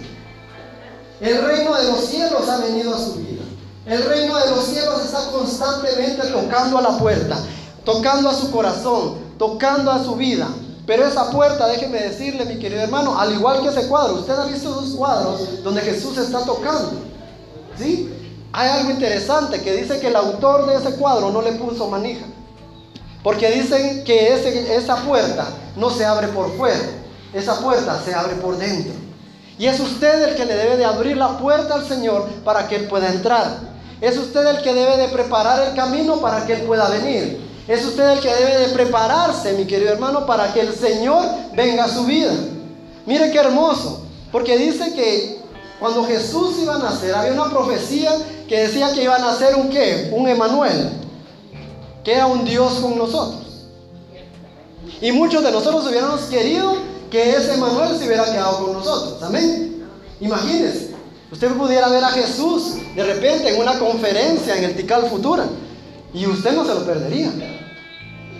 El 1.19 1.43
reino 1.43 1.75
de 1.75 1.83
los 1.91 2.05
cielos 2.05 2.47
ha 2.47 2.57
venido 2.57 2.95
a 2.95 2.97
su 2.97 3.15
vida. 3.15 3.43
El 3.85 4.03
reino 4.05 4.37
de 4.37 4.51
los 4.51 4.65
cielos 4.65 5.03
está 5.03 5.31
constantemente 5.31 6.27
tocando 6.27 6.77
a 6.77 6.81
la 6.81 6.97
puerta, 6.97 7.37
tocando 7.83 8.29
a 8.29 8.33
su 8.33 8.51
corazón, 8.51 9.15
tocando 9.37 9.91
a 9.91 10.03
su 10.03 10.15
vida. 10.15 10.47
Pero 10.85 11.05
esa 11.05 11.29
puerta, 11.29 11.67
déjeme 11.67 11.99
decirle, 11.99 12.45
mi 12.45 12.57
querido 12.57 12.81
hermano, 12.81 13.19
al 13.19 13.33
igual 13.33 13.61
que 13.61 13.69
ese 13.69 13.87
cuadro, 13.87 14.15
usted 14.15 14.33
ha 14.33 14.45
visto 14.45 14.71
esos 14.71 14.95
cuadros 14.95 15.63
donde 15.63 15.81
Jesús 15.81 16.17
está 16.17 16.43
tocando. 16.45 16.93
¿Sí? 17.77 18.13
Hay 18.51 18.69
algo 18.69 18.91
interesante 18.91 19.61
que 19.61 19.75
dice 19.75 19.99
que 19.99 20.07
el 20.07 20.15
autor 20.15 20.67
de 20.67 20.75
ese 20.75 20.95
cuadro 20.95 21.31
no 21.31 21.41
le 21.41 21.51
puso 21.53 21.87
manija. 21.87 22.25
Porque 23.23 23.51
dicen 23.51 24.03
que 24.03 24.33
esa 24.75 24.95
puerta 25.03 25.47
no 25.75 25.89
se 25.89 26.05
abre 26.05 26.29
por 26.29 26.55
fuera, 26.57 26.79
esa 27.33 27.59
puerta 27.59 28.01
se 28.03 28.13
abre 28.13 28.35
por 28.35 28.57
dentro. 28.57 29.08
Y 29.59 29.67
es 29.67 29.77
usted 29.81 30.29
el 30.29 30.35
que 30.35 30.45
le 30.45 30.55
debe 30.55 30.77
de 30.77 30.85
abrir 30.85 31.17
la 31.17 31.37
puerta 31.37 31.75
al 31.75 31.85
Señor 31.85 32.25
para 32.45 32.69
que 32.69 32.77
Él 32.77 32.87
pueda 32.87 33.09
entrar. 33.09 33.59
Es 33.99 34.17
usted 34.17 34.47
el 34.47 34.61
que 34.61 34.73
debe 34.73 34.95
de 34.95 35.09
preparar 35.09 35.67
el 35.67 35.75
camino 35.75 36.15
para 36.21 36.45
que 36.45 36.53
Él 36.53 36.61
pueda 36.61 36.87
venir. 36.87 37.45
Es 37.67 37.85
usted 37.85 38.09
el 38.11 38.19
que 38.21 38.33
debe 38.33 38.57
de 38.57 38.69
prepararse, 38.69 39.53
mi 39.53 39.65
querido 39.65 39.91
hermano, 39.91 40.25
para 40.25 40.53
que 40.53 40.61
el 40.61 40.73
Señor 40.73 41.25
venga 41.53 41.83
a 41.83 41.89
su 41.89 42.05
vida. 42.05 42.31
Mire 43.05 43.31
qué 43.31 43.37
hermoso, 43.37 44.01
porque 44.31 44.57
dice 44.57 44.93
que 44.93 45.39
cuando 45.77 46.05
Jesús 46.05 46.55
iba 46.61 46.75
a 46.75 46.79
nacer, 46.79 47.13
había 47.13 47.33
una 47.33 47.49
profecía 47.49 48.11
que 48.47 48.61
decía 48.61 48.93
que 48.93 49.03
iba 49.03 49.17
a 49.17 49.19
nacer 49.19 49.55
un 49.55 49.69
qué, 49.69 50.09
un 50.15 50.27
Emanuel, 50.29 50.89
que 52.05 52.13
era 52.13 52.27
un 52.27 52.45
Dios 52.45 52.75
con 52.75 52.97
nosotros. 52.97 53.41
Y 55.01 55.11
muchos 55.11 55.43
de 55.43 55.51
nosotros 55.51 55.85
hubiéramos 55.85 56.21
querido 56.21 56.88
que 57.09 57.31
ese 57.31 57.53
Emanuel 57.55 57.97
se 57.97 58.05
hubiera 58.05 58.25
quedado 58.25 58.65
con 58.65 58.73
nosotros. 58.73 59.21
Amén. 59.23 59.85
Imagínense, 60.19 60.95
usted 61.31 61.51
pudiera 61.53 61.87
ver 61.89 62.03
a 62.03 62.09
Jesús 62.09 62.75
de 62.95 63.03
repente 63.03 63.49
en 63.49 63.61
una 63.61 63.79
conferencia 63.79 64.57
en 64.57 64.65
el 64.65 64.75
Tical 64.75 65.09
Futura 65.09 65.45
y 66.13 66.25
usted 66.25 66.53
no 66.53 66.65
se 66.65 66.73
lo 66.73 66.85
perdería. 66.85 67.31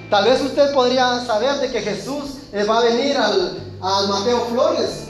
Tal 0.10 0.26
vez 0.26 0.42
usted 0.42 0.74
podría 0.74 1.24
saber 1.26 1.56
de 1.60 1.72
que 1.72 1.82
Jesús 1.82 2.24
va 2.68 2.80
a 2.80 2.84
venir 2.84 3.16
al, 3.16 3.60
al 3.82 4.08
Mateo 4.08 4.46
Flores, 4.52 5.06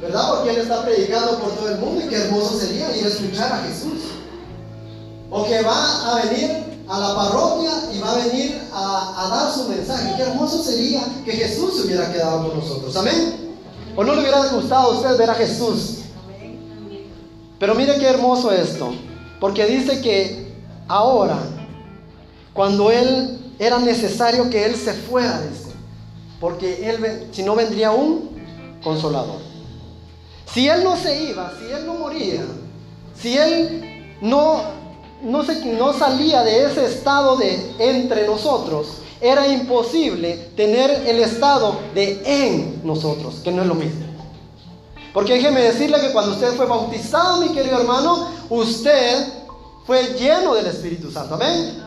¿verdad? 0.00 0.30
Porque 0.30 0.50
él 0.50 0.58
está 0.58 0.82
predicando 0.82 1.38
por 1.38 1.50
todo 1.56 1.68
el 1.70 1.78
mundo 1.78 2.04
y 2.04 2.08
qué 2.08 2.16
hermoso 2.16 2.58
sería 2.58 2.96
ir 2.96 3.04
a 3.04 3.08
escuchar 3.08 3.52
a 3.52 3.58
Jesús. 3.66 4.12
O 5.30 5.44
que 5.44 5.60
va 5.62 6.12
a 6.12 6.22
venir 6.24 6.77
a 6.88 6.98
la 6.98 7.14
parroquia 7.14 7.70
y 7.94 8.00
va 8.00 8.12
a 8.12 8.26
venir 8.26 8.60
a, 8.72 9.28
dar 9.30 9.52
su 9.52 9.68
mensaje. 9.68 10.14
Qué 10.16 10.22
hermoso 10.22 10.62
sería 10.62 11.02
que 11.24 11.32
Jesús 11.32 11.76
se 11.76 11.86
hubiera 11.86 12.10
quedado 12.12 12.48
con 12.48 12.58
nosotros. 12.58 12.96
Amén. 12.96 13.56
¿O 13.94 14.04
no 14.04 14.14
le 14.14 14.20
hubiera 14.20 14.46
gustado 14.48 14.92
a 14.92 14.96
usted 14.96 15.18
ver 15.18 15.30
a 15.30 15.34
Jesús? 15.34 15.98
Pero 17.58 17.74
mire 17.74 17.98
qué 17.98 18.06
hermoso 18.06 18.50
esto. 18.52 18.92
Porque 19.40 19.66
dice 19.66 20.00
que 20.00 20.52
ahora, 20.86 21.38
cuando 22.54 22.90
Él 22.90 23.38
era 23.58 23.78
necesario 23.78 24.48
que 24.48 24.64
Él 24.64 24.76
se 24.76 24.92
fuera 24.94 25.42
esto. 25.44 25.68
Porque 26.40 26.88
él, 26.88 27.28
si 27.32 27.42
no 27.42 27.56
vendría 27.56 27.90
un 27.90 28.30
consolador. 28.82 29.40
Si 30.52 30.68
Él 30.68 30.84
no 30.84 30.96
se 30.96 31.24
iba, 31.24 31.52
si 31.58 31.72
Él 31.72 31.84
no 31.84 31.94
moría, 31.94 32.44
si 33.20 33.36
Él 33.36 34.16
no, 34.20 34.62
no, 35.22 35.42
no 35.42 35.92
salía 35.92 36.42
de 36.42 36.64
ese 36.64 36.86
estado 36.86 37.36
de 37.36 37.74
entre 37.78 38.26
nosotros, 38.26 38.98
era 39.20 39.48
imposible 39.48 40.50
tener 40.56 40.90
el 41.06 41.18
estado 41.20 41.80
de 41.94 42.22
en 42.24 42.80
nosotros, 42.84 43.36
que 43.42 43.50
no 43.50 43.62
es 43.62 43.68
lo 43.68 43.74
mismo. 43.74 44.06
Porque 45.12 45.34
déjeme 45.34 45.60
decirle 45.60 46.00
que 46.00 46.12
cuando 46.12 46.32
usted 46.32 46.54
fue 46.54 46.66
bautizado, 46.66 47.40
mi 47.40 47.48
querido 47.48 47.80
hermano, 47.80 48.28
usted 48.50 49.26
fue 49.86 50.14
lleno 50.18 50.54
del 50.54 50.66
Espíritu 50.66 51.10
Santo. 51.10 51.34
Amén. 51.34 51.82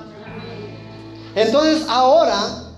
Entonces 1.35 1.83
ahora, 1.87 2.73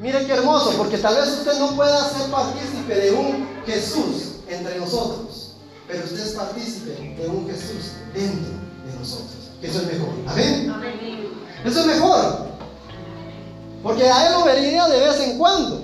mire 0.00 0.24
qué 0.26 0.32
hermoso, 0.32 0.72
porque 0.76 0.98
tal 0.98 1.16
vez 1.16 1.28
usted 1.28 1.58
no 1.58 1.74
pueda 1.74 2.08
ser 2.10 2.30
partícipe 2.30 2.94
de 2.94 3.10
un 3.10 3.48
Jesús 3.66 4.34
entre 4.48 4.78
nosotros, 4.78 5.54
pero 5.88 6.04
usted 6.04 6.24
es 6.24 6.32
partícipe 6.34 7.16
de 7.18 7.26
un 7.26 7.48
Jesús 7.48 7.92
dentro 8.14 8.52
de 8.86 8.98
nosotros, 8.98 9.45
eso 9.62 9.80
es 9.80 9.92
mejor. 9.92 10.14
Amén. 10.26 10.74
Eso 11.64 11.80
es 11.80 11.86
mejor. 11.86 12.46
Porque 13.82 14.04
a 14.04 14.26
él 14.26 14.32
lo 14.34 14.44
vería 14.44 14.86
de 14.86 15.00
vez 15.00 15.20
en 15.20 15.38
cuando, 15.38 15.82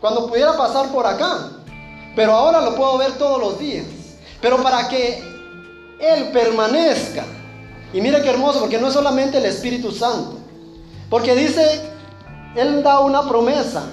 cuando 0.00 0.26
pudiera 0.28 0.56
pasar 0.56 0.88
por 0.92 1.06
acá. 1.06 1.50
Pero 2.14 2.32
ahora 2.32 2.60
lo 2.60 2.76
puedo 2.76 2.96
ver 2.98 3.12
todos 3.18 3.40
los 3.40 3.58
días. 3.58 3.86
Pero 4.40 4.62
para 4.62 4.88
que 4.88 5.22
Él 5.98 6.30
permanezca, 6.32 7.24
y 7.92 8.00
mire 8.00 8.22
qué 8.22 8.30
hermoso, 8.30 8.60
porque 8.60 8.78
no 8.78 8.88
es 8.88 8.94
solamente 8.94 9.38
el 9.38 9.46
Espíritu 9.46 9.90
Santo, 9.90 10.38
porque 11.08 11.34
dice, 11.34 11.80
Él 12.54 12.82
da 12.82 13.00
una 13.00 13.26
promesa 13.28 13.84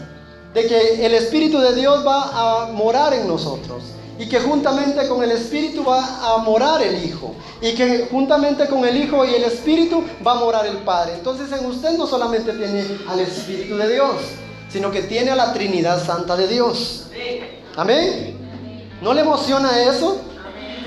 de 0.54 0.68
que 0.68 1.06
el 1.06 1.14
Espíritu 1.14 1.60
de 1.60 1.74
Dios 1.74 2.06
va 2.06 2.64
a 2.64 2.72
morar 2.72 3.14
en 3.14 3.28
nosotros. 3.28 3.84
Y 4.22 4.30
que 4.30 4.40
juntamente 4.40 5.08
con 5.08 5.24
el 5.24 5.32
Espíritu 5.32 5.84
va 5.84 6.36
a 6.36 6.38
morar 6.38 6.80
el 6.84 7.04
Hijo. 7.04 7.34
Y 7.60 7.74
que 7.74 8.08
juntamente 8.12 8.68
con 8.68 8.86
el 8.86 8.96
Hijo 8.96 9.26
y 9.26 9.34
el 9.34 9.46
Espíritu 9.46 10.04
va 10.26 10.34
a 10.34 10.36
morar 10.36 10.68
el 10.68 10.78
Padre. 10.78 11.16
Entonces 11.16 11.52
en 11.52 11.66
usted 11.66 11.98
no 11.98 12.06
solamente 12.06 12.54
tiene 12.54 12.86
al 13.10 13.20
Espíritu 13.20 13.76
de 13.78 13.92
Dios, 13.92 14.18
sino 14.70 14.92
que 14.92 15.02
tiene 15.02 15.32
a 15.32 15.36
la 15.36 15.52
Trinidad 15.54 16.06
Santa 16.06 16.38
de 16.38 16.48
Dios. 16.48 17.08
Amén. 17.76 18.38
¿No 19.02 19.16
le 19.16 19.22
emociona 19.22 19.82
eso? 19.82 20.22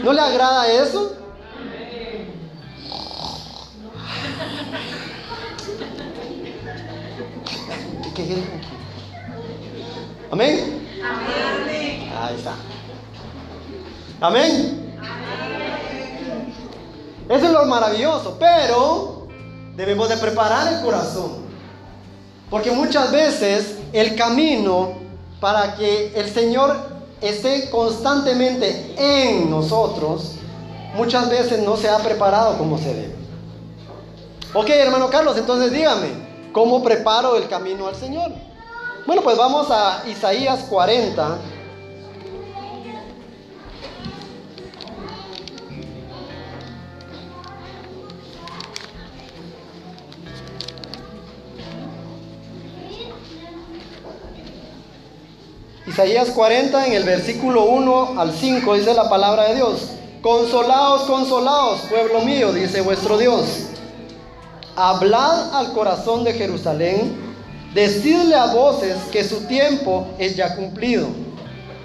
¿No 0.05 0.13
le 0.13 0.21
agrada 0.21 0.73
eso? 0.73 1.17
Amén. 10.31 10.87
Ahí 12.17 12.37
está. 12.37 12.55
Amén. 14.21 14.95
Eso 17.29 17.47
es 17.47 17.53
lo 17.53 17.65
maravilloso, 17.67 18.37
pero 18.39 19.29
debemos 19.77 20.09
de 20.09 20.17
preparar 20.17 20.73
el 20.73 20.83
corazón. 20.83 21.45
Porque 22.51 22.71
muchas 22.71 23.11
veces 23.11 23.79
el 23.93 24.15
camino 24.17 24.95
para 25.41 25.75
que 25.75 26.13
el 26.15 26.33
Señor 26.33 26.77
esté 27.21 27.71
constantemente 27.71 28.95
en 28.97 29.51
nosotros, 29.51 30.37
muchas 30.95 31.29
veces 31.29 31.61
no 31.61 31.77
se 31.77 31.89
ha 31.89 31.99
preparado 31.99 32.59
como 32.59 32.79
se 32.79 32.95
debe. 32.95 33.15
Ok, 34.53 34.69
hermano 34.69 35.09
Carlos, 35.11 35.37
entonces 35.37 35.73
dígame, 35.73 36.25
¿Cómo 36.55 36.85
preparo 36.85 37.37
el 37.37 37.49
camino 37.49 37.89
al 37.89 37.97
Señor? 37.97 38.31
Bueno, 39.07 39.23
pues 39.23 39.37
vamos 39.37 39.73
a 39.73 40.05
Isaías 40.07 40.61
40. 40.71 41.37
Isaías 55.95 56.31
40 56.31 56.89
en 56.89 56.93
el 56.95 57.05
versículo 57.05 57.67
1 57.67 58.21
al 58.21 58.33
5 58.33 58.75
dice 58.75 58.95
la 58.95 59.09
palabra 59.09 59.45
de 59.45 59.55
Dios. 59.55 59.91
Consolaos, 60.23 61.03
consolaos, 61.03 61.83
pueblo 61.83 62.23
mío, 62.23 62.53
dice 62.53 62.81
vuestro 62.81 63.17
Dios. 63.17 63.67
Hablad 64.75 65.55
al 65.55 65.73
corazón 65.73 66.25
de 66.25 66.33
Jerusalén, 66.33 67.17
decidle 67.75 68.35
a 68.35 68.47
voces 68.47 68.97
que 69.13 69.23
su 69.23 69.47
tiempo 69.47 70.09
es 70.19 70.35
ya 70.35 70.57
cumplido, 70.57 71.07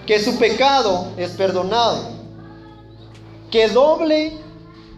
que 0.08 0.20
su 0.20 0.40
pecado 0.40 1.10
es 1.16 1.30
perdonado, 1.34 2.10
que 3.52 3.68
doble 3.68 4.40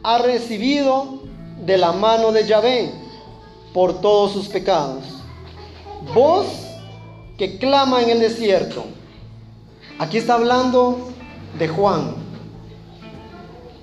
ha 0.04 0.20
recibido 0.20 1.24
de 1.66 1.78
la 1.78 1.92
mano 1.92 2.32
de 2.32 2.48
Yahvé 2.48 2.94
por 3.74 4.00
todos 4.00 4.32
sus 4.32 4.48
pecados. 4.48 5.04
Voz 6.16 6.48
que 7.38 7.58
clama 7.58 8.02
en 8.02 8.12
el 8.12 8.22
desierto. 8.22 8.86
Aquí 10.02 10.18
está 10.18 10.34
hablando 10.34 11.12
de 11.60 11.68
Juan. 11.68 12.16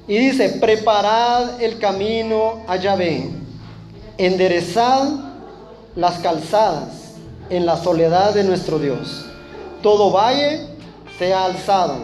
Y 0.08 0.18
dice, 0.18 0.58
preparad 0.60 1.62
el 1.62 1.78
camino 1.78 2.64
a 2.66 2.74
Yahvé, 2.74 3.30
enderezad 4.16 5.10
las 5.94 6.18
calzadas 6.18 7.14
en 7.50 7.64
la 7.64 7.76
soledad 7.76 8.34
de 8.34 8.42
nuestro 8.42 8.80
Dios. 8.80 9.26
Todo 9.80 10.10
valle 10.10 10.66
sea 11.20 11.44
alzado 11.44 11.98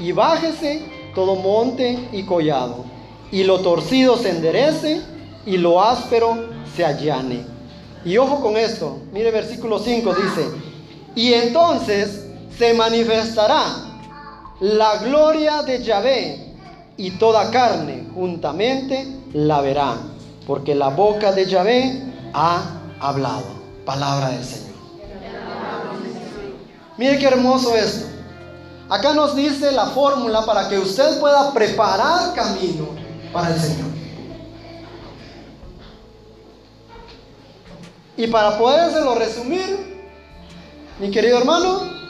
y 0.00 0.12
bájese 0.12 0.86
todo 1.14 1.36
monte 1.36 2.08
y 2.10 2.22
collado, 2.22 2.86
y 3.30 3.44
lo 3.44 3.60
torcido 3.60 4.16
se 4.16 4.30
enderece 4.30 5.02
y 5.44 5.58
lo 5.58 5.82
áspero 5.82 6.42
se 6.74 6.86
allane. 6.86 7.44
Y 8.02 8.16
ojo 8.16 8.40
con 8.40 8.56
esto, 8.56 8.96
mire 9.12 9.30
versículo 9.30 9.78
5 9.78 10.14
dice, 10.14 10.48
y 11.14 11.34
entonces 11.34 12.21
se 12.58 12.74
manifestará 12.74 13.92
la 14.60 14.96
gloria 14.98 15.62
de 15.62 15.82
Yahvé 15.82 16.54
y 16.96 17.10
toda 17.12 17.50
carne 17.50 18.06
juntamente 18.14 19.06
la 19.32 19.60
verá, 19.60 19.96
porque 20.46 20.74
la 20.74 20.88
boca 20.88 21.32
de 21.32 21.46
Yahvé 21.46 22.02
ha 22.32 22.80
hablado. 23.00 23.62
Palabra 23.84 24.28
del 24.30 24.44
Señor. 24.44 24.72
Mire 26.96 27.18
qué 27.18 27.26
hermoso 27.26 27.74
esto. 27.74 28.06
Acá 28.88 29.14
nos 29.14 29.34
dice 29.34 29.72
la 29.72 29.86
fórmula 29.86 30.44
para 30.44 30.68
que 30.68 30.78
usted 30.78 31.18
pueda 31.18 31.52
preparar 31.52 32.34
camino 32.34 32.88
para 33.32 33.48
el 33.48 33.60
Señor. 33.60 33.90
Y 38.16 38.26
para 38.26 38.58
podérselo 38.58 39.14
resumir, 39.14 40.04
mi 41.00 41.10
querido 41.10 41.38
hermano, 41.38 42.01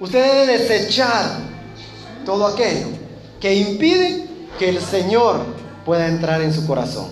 usted 0.00 0.22
debe 0.22 0.58
desechar 0.58 1.24
todo 2.24 2.46
aquello 2.46 2.88
que 3.40 3.54
impide 3.54 4.26
que 4.58 4.68
el 4.68 4.80
Señor 4.80 5.40
pueda 5.84 6.08
entrar 6.08 6.40
en 6.40 6.52
su 6.52 6.66
corazón. 6.66 7.08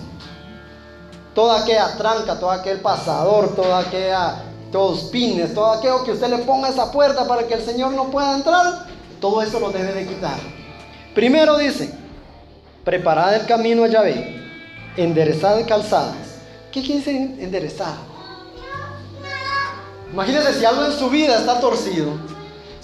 Toda 1.33 1.61
aquella 1.61 1.97
tranca, 1.97 2.39
todo 2.39 2.51
aquel 2.51 2.79
pasador, 2.79 3.55
toda 3.55 3.79
aquella, 3.79 4.43
todos 4.71 5.05
pines, 5.05 5.53
todo 5.53 5.71
aquello 5.71 6.03
que 6.03 6.11
usted 6.11 6.29
le 6.29 6.39
ponga 6.39 6.69
esa 6.69 6.91
puerta 6.91 7.27
para 7.27 7.47
que 7.47 7.55
el 7.55 7.61
Señor 7.61 7.91
no 7.93 8.09
pueda 8.09 8.35
entrar, 8.35 8.85
todo 9.19 9.41
eso 9.41 9.59
lo 9.59 9.71
debe 9.71 9.93
de 9.93 10.07
quitar. 10.07 10.37
Primero 11.13 11.57
dice, 11.57 11.93
preparad 12.83 13.35
el 13.35 13.45
camino 13.45 13.83
a 13.83 13.87
Yahvé, 13.87 14.41
enderezad 14.97 15.65
calzadas. 15.67 16.15
¿Qué 16.71 16.81
quiere 16.81 16.99
decir 16.99 17.15
enderezar? 17.39 17.95
Imagínese 20.11 20.53
si 20.53 20.65
algo 20.65 20.85
en 20.85 20.91
su 20.91 21.09
vida 21.09 21.39
está 21.39 21.59
torcido, 21.59 22.11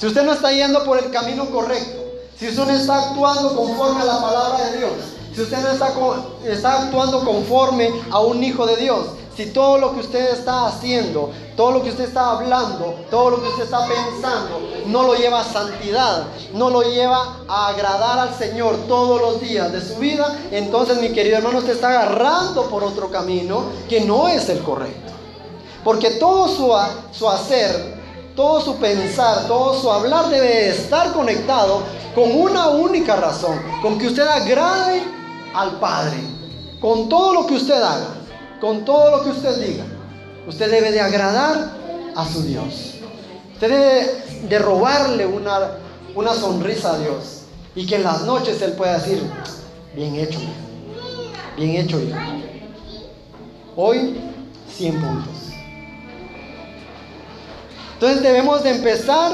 si 0.01 0.07
usted 0.07 0.23
no 0.23 0.33
está 0.33 0.51
yendo 0.51 0.83
por 0.83 0.97
el 0.97 1.11
camino 1.11 1.45
correcto, 1.51 2.01
si 2.35 2.47
usted 2.47 2.65
no 2.65 2.71
está 2.71 3.03
actuando 3.03 3.55
conforme 3.55 4.01
a 4.01 4.05
la 4.05 4.19
palabra 4.19 4.65
de 4.65 4.79
Dios, 4.79 4.93
si 5.31 5.41
usted 5.41 5.59
no 5.59 5.69
está, 5.69 6.79
actuando 6.79 7.23
conforme 7.23 7.91
a 8.09 8.19
un 8.19 8.43
hijo 8.43 8.65
de 8.65 8.77
Dios, 8.77 9.09
si 9.37 9.51
todo 9.51 9.77
lo 9.77 9.93
que 9.93 9.99
usted 9.99 10.33
está 10.33 10.65
haciendo, 10.65 11.29
todo 11.55 11.73
lo 11.73 11.83
que 11.83 11.91
usted 11.91 12.05
está 12.05 12.31
hablando, 12.31 12.95
todo 13.11 13.29
lo 13.29 13.43
que 13.43 13.49
usted 13.49 13.65
está 13.65 13.85
pensando, 13.85 14.59
no 14.87 15.03
lo 15.03 15.13
lleva 15.13 15.41
a 15.41 15.43
santidad, 15.43 16.23
no 16.55 16.71
lo 16.71 16.81
lleva 16.81 17.37
a 17.47 17.67
agradar 17.67 18.17
al 18.17 18.33
Señor 18.33 18.75
todos 18.87 19.21
los 19.21 19.39
días 19.39 19.71
de 19.71 19.81
su 19.81 19.97
vida, 19.97 20.35
entonces 20.49 20.99
mi 20.99 21.09
querido 21.09 21.37
hermano, 21.37 21.59
usted 21.59 21.73
está 21.73 21.89
agarrando 21.89 22.63
por 22.71 22.83
otro 22.83 23.11
camino 23.11 23.65
que 23.87 24.01
no 24.01 24.27
es 24.27 24.49
el 24.49 24.63
correcto. 24.63 25.11
Porque 25.83 26.09
todo 26.09 26.47
su 26.47 27.29
hacer, 27.29 28.00
todo 28.35 28.61
su 28.61 28.75
pensar, 28.77 29.47
todo 29.47 29.79
su 29.79 29.91
hablar 29.91 30.29
debe 30.29 30.69
estar 30.69 31.13
conectado 31.13 31.83
con 32.15 32.31
una 32.31 32.69
única 32.69 33.15
razón, 33.15 33.59
con 33.81 33.97
que 33.97 34.07
usted 34.07 34.27
agrade 34.27 35.03
al 35.53 35.79
Padre, 35.79 36.17
con 36.79 37.09
todo 37.09 37.33
lo 37.33 37.47
que 37.47 37.55
usted 37.55 37.81
haga, 37.81 38.15
con 38.59 38.85
todo 38.85 39.17
lo 39.17 39.23
que 39.23 39.29
usted 39.29 39.65
diga. 39.65 39.85
Usted 40.47 40.71
debe 40.71 40.91
de 40.91 41.01
agradar 41.01 41.77
a 42.15 42.25
su 42.25 42.43
Dios. 42.43 42.95
Usted 43.53 43.69
debe 43.69 44.47
de 44.47 44.59
robarle 44.59 45.25
una, 45.25 45.77
una 46.15 46.33
sonrisa 46.33 46.93
a 46.93 46.97
Dios 46.97 47.43
y 47.75 47.85
que 47.85 47.95
en 47.95 48.03
las 48.03 48.23
noches 48.23 48.61
Él 48.61 48.73
pueda 48.73 48.97
decir, 48.97 49.21
bien 49.95 50.15
hecho, 50.15 50.39
bien 51.55 51.75
hecho, 51.75 51.99
hijo. 52.01 52.17
Hoy 53.75 54.19
100 54.75 55.01
puntos. 55.01 55.40
Entonces 58.01 58.23
debemos 58.23 58.63
de 58.63 58.71
empezar 58.71 59.31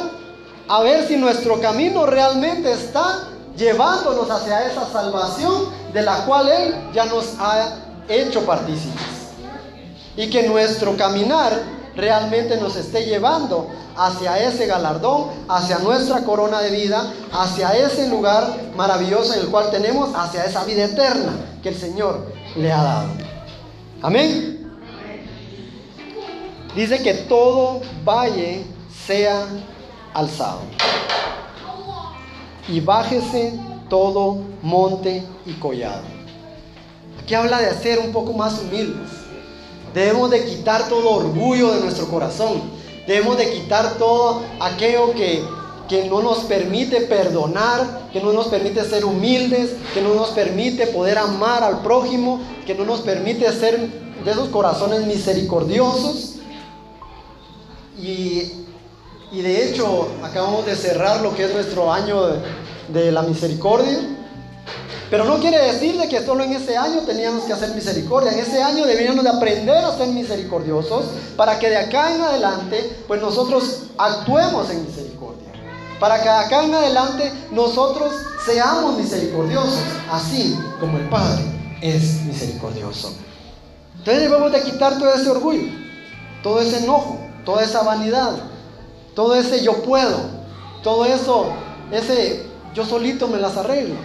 a 0.67 0.81
ver 0.81 1.07
si 1.07 1.15
nuestro 1.15 1.61
camino 1.61 2.05
realmente 2.05 2.73
está 2.73 3.29
llevándonos 3.55 4.29
hacia 4.29 4.67
esa 4.67 4.85
salvación 4.91 5.69
de 5.93 6.01
la 6.01 6.25
cual 6.25 6.49
Él 6.49 6.75
ya 6.93 7.05
nos 7.05 7.27
ha 7.39 7.75
hecho 8.09 8.45
partícipes. 8.45 9.07
Y 10.17 10.29
que 10.29 10.49
nuestro 10.49 10.97
caminar 10.97 11.57
realmente 11.95 12.57
nos 12.57 12.75
esté 12.75 13.05
llevando 13.05 13.69
hacia 13.95 14.37
ese 14.43 14.67
galardón, 14.67 15.29
hacia 15.47 15.79
nuestra 15.79 16.25
corona 16.25 16.59
de 16.59 16.71
vida, 16.71 17.09
hacia 17.31 17.69
ese 17.69 18.09
lugar 18.09 18.53
maravilloso 18.75 19.33
en 19.33 19.39
el 19.39 19.47
cual 19.47 19.71
tenemos, 19.71 20.09
hacia 20.13 20.43
esa 20.43 20.65
vida 20.65 20.83
eterna 20.83 21.31
que 21.63 21.69
el 21.69 21.79
Señor 21.79 22.33
le 22.57 22.69
ha 22.69 22.83
dado. 22.83 23.07
Amén. 24.01 24.56
Dice 26.77 27.01
que 27.01 27.15
todo 27.15 27.81
valle 28.05 28.63
sea 29.07 29.47
alzado. 30.13 30.59
Y 32.69 32.81
bájese 32.81 33.59
todo 33.89 34.43
monte 34.61 35.23
y 35.47 35.53
collado. 35.53 36.03
Aquí 37.19 37.33
habla 37.33 37.61
de 37.61 37.73
ser 37.81 37.97
un 37.97 38.11
poco 38.11 38.31
más 38.31 38.59
humildes. 38.59 39.09
Debemos 39.95 40.29
de 40.29 40.45
quitar 40.45 40.87
todo 40.87 41.09
orgullo 41.13 41.73
de 41.73 41.81
nuestro 41.81 42.07
corazón. 42.09 42.61
Debemos 43.07 43.39
de 43.39 43.49
quitar 43.53 43.95
todo 43.97 44.43
aquello 44.59 45.13
que, 45.13 45.43
que 45.89 46.05
no 46.07 46.21
nos 46.21 46.41
permite 46.41 47.01
perdonar, 47.01 48.07
que 48.13 48.21
no 48.21 48.33
nos 48.33 48.49
permite 48.49 48.83
ser 48.83 49.03
humildes, 49.03 49.71
que 49.95 50.01
no 50.03 50.13
nos 50.13 50.29
permite 50.29 50.85
poder 50.85 51.17
amar 51.17 51.63
al 51.63 51.81
prójimo, 51.81 52.39
que 52.67 52.75
no 52.75 52.85
nos 52.85 53.01
permite 53.01 53.51
ser 53.51 53.79
de 54.23 54.31
esos 54.31 54.49
corazones 54.49 55.07
misericordiosos 55.07 56.36
y, 57.99 59.41
de 59.41 59.69
hecho, 59.69 60.07
acabamos 60.23 60.65
de 60.65 60.75
cerrar 60.75 61.21
lo 61.21 61.35
que 61.35 61.45
es 61.45 61.53
nuestro 61.53 61.91
año 61.91 62.21
de, 62.89 63.11
la 63.11 63.21
misericordia. 63.23 63.99
Pero 65.09 65.23
no 65.23 65.39
quiere 65.39 65.57
decir 65.59 65.97
de 65.97 66.07
que 66.09 66.25
solo 66.25 66.43
en 66.43 66.53
ese 66.53 66.75
año 66.75 67.01
teníamos 67.01 67.45
que 67.45 67.53
hacer 67.53 67.73
misericordia. 67.73 68.31
En 68.31 68.39
ese 68.39 68.61
año 68.61 68.85
debíamos 68.85 69.23
de 69.23 69.29
aprender 69.29 69.77
a 69.77 69.97
ser 69.97 70.09
misericordiosos 70.09 71.05
para 71.37 71.57
que 71.59 71.69
de 71.69 71.77
acá 71.77 72.13
en 72.13 72.21
adelante, 72.21 72.97
pues 73.07 73.21
nosotros 73.21 73.83
actuemos 73.97 74.69
en 74.69 74.85
misericordia. 74.85 75.47
Para 75.99 76.17
que 76.17 76.29
de 76.29 76.35
acá 76.35 76.63
en 76.63 76.73
adelante 76.75 77.31
nosotros 77.51 78.13
seamos 78.45 78.97
misericordiosos, 78.97 79.79
así 80.11 80.59
como 80.79 80.97
el 80.97 81.07
Padre 81.09 81.43
es 81.81 82.21
misericordioso. 82.23 83.13
Entonces 83.99 84.23
debemos 84.23 84.51
de 84.51 84.61
quitar 84.61 84.97
todo 84.97 85.13
ese 85.13 85.29
orgullo, 85.29 85.71
todo 86.43 86.61
ese 86.61 86.83
enojo, 86.83 87.17
toda 87.47 87.63
esa 87.63 87.81
vanidad, 87.81 88.33
todo 89.15 89.33
ese 89.33 89.63
yo 89.63 89.81
puedo, 89.81 90.19
todo 90.83 91.05
eso, 91.05 91.53
ese 91.93 92.45
yo 92.73 92.85
solito 92.85 93.29
me 93.29 93.37
las 93.37 93.55
arreglo. 93.55 93.95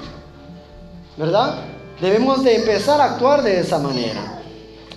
¿Verdad? 1.16 1.56
Debemos 2.00 2.44
de 2.44 2.54
empezar 2.54 3.00
a 3.00 3.06
actuar 3.06 3.42
de 3.42 3.58
esa 3.58 3.78
manera. 3.78 4.40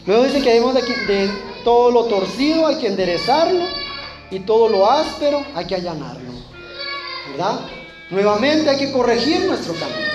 Luego 0.05 0.25
dice 0.25 0.43
que 0.43 0.53
debemos 0.53 0.75
de, 0.75 1.31
todo 1.63 1.89
lo 1.89 2.03
torcido 2.03 2.67
hay 2.67 2.75
que 2.75 2.85
enderezarlo 2.85 3.65
y 4.29 4.41
todo 4.41 4.69
lo 4.69 4.91
áspero 4.91 5.43
hay 5.55 5.65
que 5.65 5.73
allanarlo. 5.73 6.31
¿Verdad? 7.31 7.61
Nuevamente 8.11 8.69
hay 8.69 8.77
que 8.77 8.91
corregir 8.91 9.47
nuestro 9.47 9.73
camino. 9.73 10.13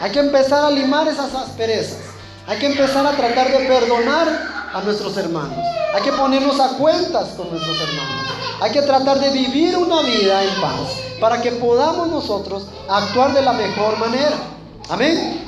Hay 0.00 0.12
que 0.12 0.20
empezar 0.20 0.66
a 0.66 0.70
limar 0.70 1.08
esas 1.08 1.34
asperezas. 1.34 1.98
Hay 2.46 2.60
que 2.60 2.66
empezar 2.66 3.04
a 3.04 3.16
tratar 3.16 3.50
de 3.50 3.66
perdonar 3.66 4.55
a 4.76 4.82
nuestros 4.82 5.16
hermanos. 5.16 5.58
Hay 5.94 6.02
que 6.02 6.12
ponernos 6.12 6.60
a 6.60 6.76
cuentas 6.76 7.30
con 7.30 7.48
nuestros 7.50 7.80
hermanos. 7.80 8.26
Hay 8.60 8.70
que 8.72 8.82
tratar 8.82 9.18
de 9.18 9.30
vivir 9.30 9.74
una 9.76 10.02
vida 10.02 10.44
en 10.44 10.60
paz 10.60 10.90
para 11.18 11.40
que 11.40 11.52
podamos 11.52 12.08
nosotros 12.08 12.66
actuar 12.86 13.32
de 13.32 13.40
la 13.40 13.54
mejor 13.54 13.98
manera. 13.98 14.36
Amén. 14.90 15.46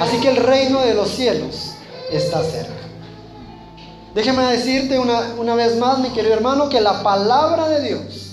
Así 0.00 0.18
que 0.18 0.30
el 0.30 0.36
reino 0.36 0.80
de 0.80 0.94
los 0.94 1.10
cielos 1.10 1.72
está 2.10 2.42
cerca. 2.42 2.72
Déjeme 4.14 4.44
decirte 4.44 4.98
una, 4.98 5.34
una 5.38 5.54
vez 5.54 5.76
más, 5.76 5.98
mi 5.98 6.08
querido 6.08 6.32
hermano, 6.32 6.70
que 6.70 6.80
la 6.80 7.02
palabra 7.02 7.68
de 7.68 7.82
Dios 7.86 8.32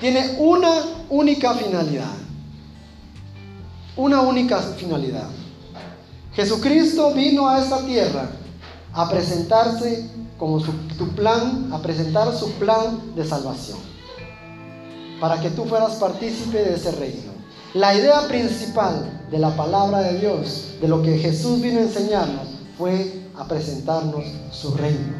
tiene 0.00 0.36
una 0.38 0.70
única 1.08 1.54
finalidad. 1.54 2.12
Una 3.96 4.20
única 4.20 4.58
finalidad. 4.58 5.28
Jesucristo 6.34 7.12
vino 7.14 7.48
a 7.48 7.58
esta 7.58 7.78
tierra 7.86 8.28
a 8.92 9.08
presentarse 9.08 10.08
como 10.38 10.60
su, 10.60 10.72
plan, 11.14 11.70
a 11.72 11.78
presentar 11.80 12.34
su 12.34 12.50
plan 12.52 13.14
de 13.14 13.24
salvación. 13.24 13.78
Para 15.20 15.40
que 15.40 15.50
tú 15.50 15.64
fueras 15.64 15.96
partícipe 15.96 16.58
de 16.58 16.74
ese 16.74 16.92
reino. 16.92 17.32
La 17.74 17.94
idea 17.94 18.26
principal 18.28 19.26
de 19.30 19.38
la 19.38 19.54
palabra 19.56 20.00
de 20.00 20.20
Dios, 20.20 20.68
de 20.80 20.88
lo 20.88 21.02
que 21.02 21.18
Jesús 21.18 21.60
vino 21.60 21.80
a 21.80 21.82
enseñarnos, 21.82 22.48
fue 22.78 23.20
a 23.36 23.46
presentarnos 23.46 24.24
su 24.52 24.74
reino, 24.74 25.14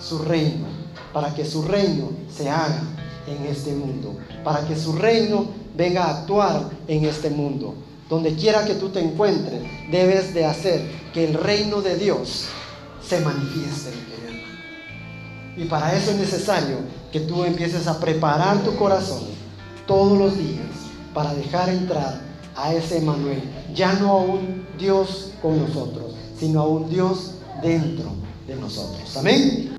su 0.00 0.18
reino, 0.20 0.66
para 1.12 1.34
que 1.34 1.44
su 1.44 1.62
reino 1.62 2.10
se 2.34 2.48
haga 2.48 2.82
en 3.26 3.44
este 3.46 3.74
mundo, 3.74 4.16
para 4.44 4.66
que 4.66 4.76
su 4.76 4.94
reino 4.94 5.46
venga 5.76 6.04
a 6.04 6.20
actuar 6.20 6.70
en 6.86 7.04
este 7.04 7.30
mundo. 7.30 7.74
Donde 8.08 8.34
quiera 8.34 8.64
que 8.64 8.74
tú 8.74 8.90
te 8.90 9.00
encuentres, 9.00 9.62
debes 9.90 10.34
de 10.34 10.44
hacer 10.44 10.82
que 11.12 11.24
el 11.24 11.34
reino 11.34 11.82
de 11.82 11.96
Dios 11.96 12.46
se 13.12 13.20
manifieste, 13.20 13.90
mi 13.90 14.26
querido 14.26 14.46
Y 15.58 15.64
para 15.66 15.94
eso 15.94 16.12
es 16.12 16.16
necesario 16.16 16.78
que 17.12 17.20
tú 17.20 17.44
empieces 17.44 17.86
a 17.86 18.00
preparar 18.00 18.62
tu 18.62 18.74
corazón 18.76 19.24
todos 19.86 20.16
los 20.16 20.38
días 20.38 20.64
para 21.12 21.34
dejar 21.34 21.68
entrar 21.68 22.22
a 22.56 22.72
ese 22.72 22.98
Emanuel, 22.98 23.42
ya 23.74 23.92
no 23.94 24.12
a 24.12 24.16
un 24.16 24.66
Dios 24.78 25.32
con 25.42 25.58
nosotros, 25.58 26.14
sino 26.38 26.60
a 26.62 26.66
un 26.66 26.88
Dios 26.88 27.32
dentro 27.62 28.12
de 28.46 28.56
nosotros. 28.56 29.14
Amén. 29.14 29.71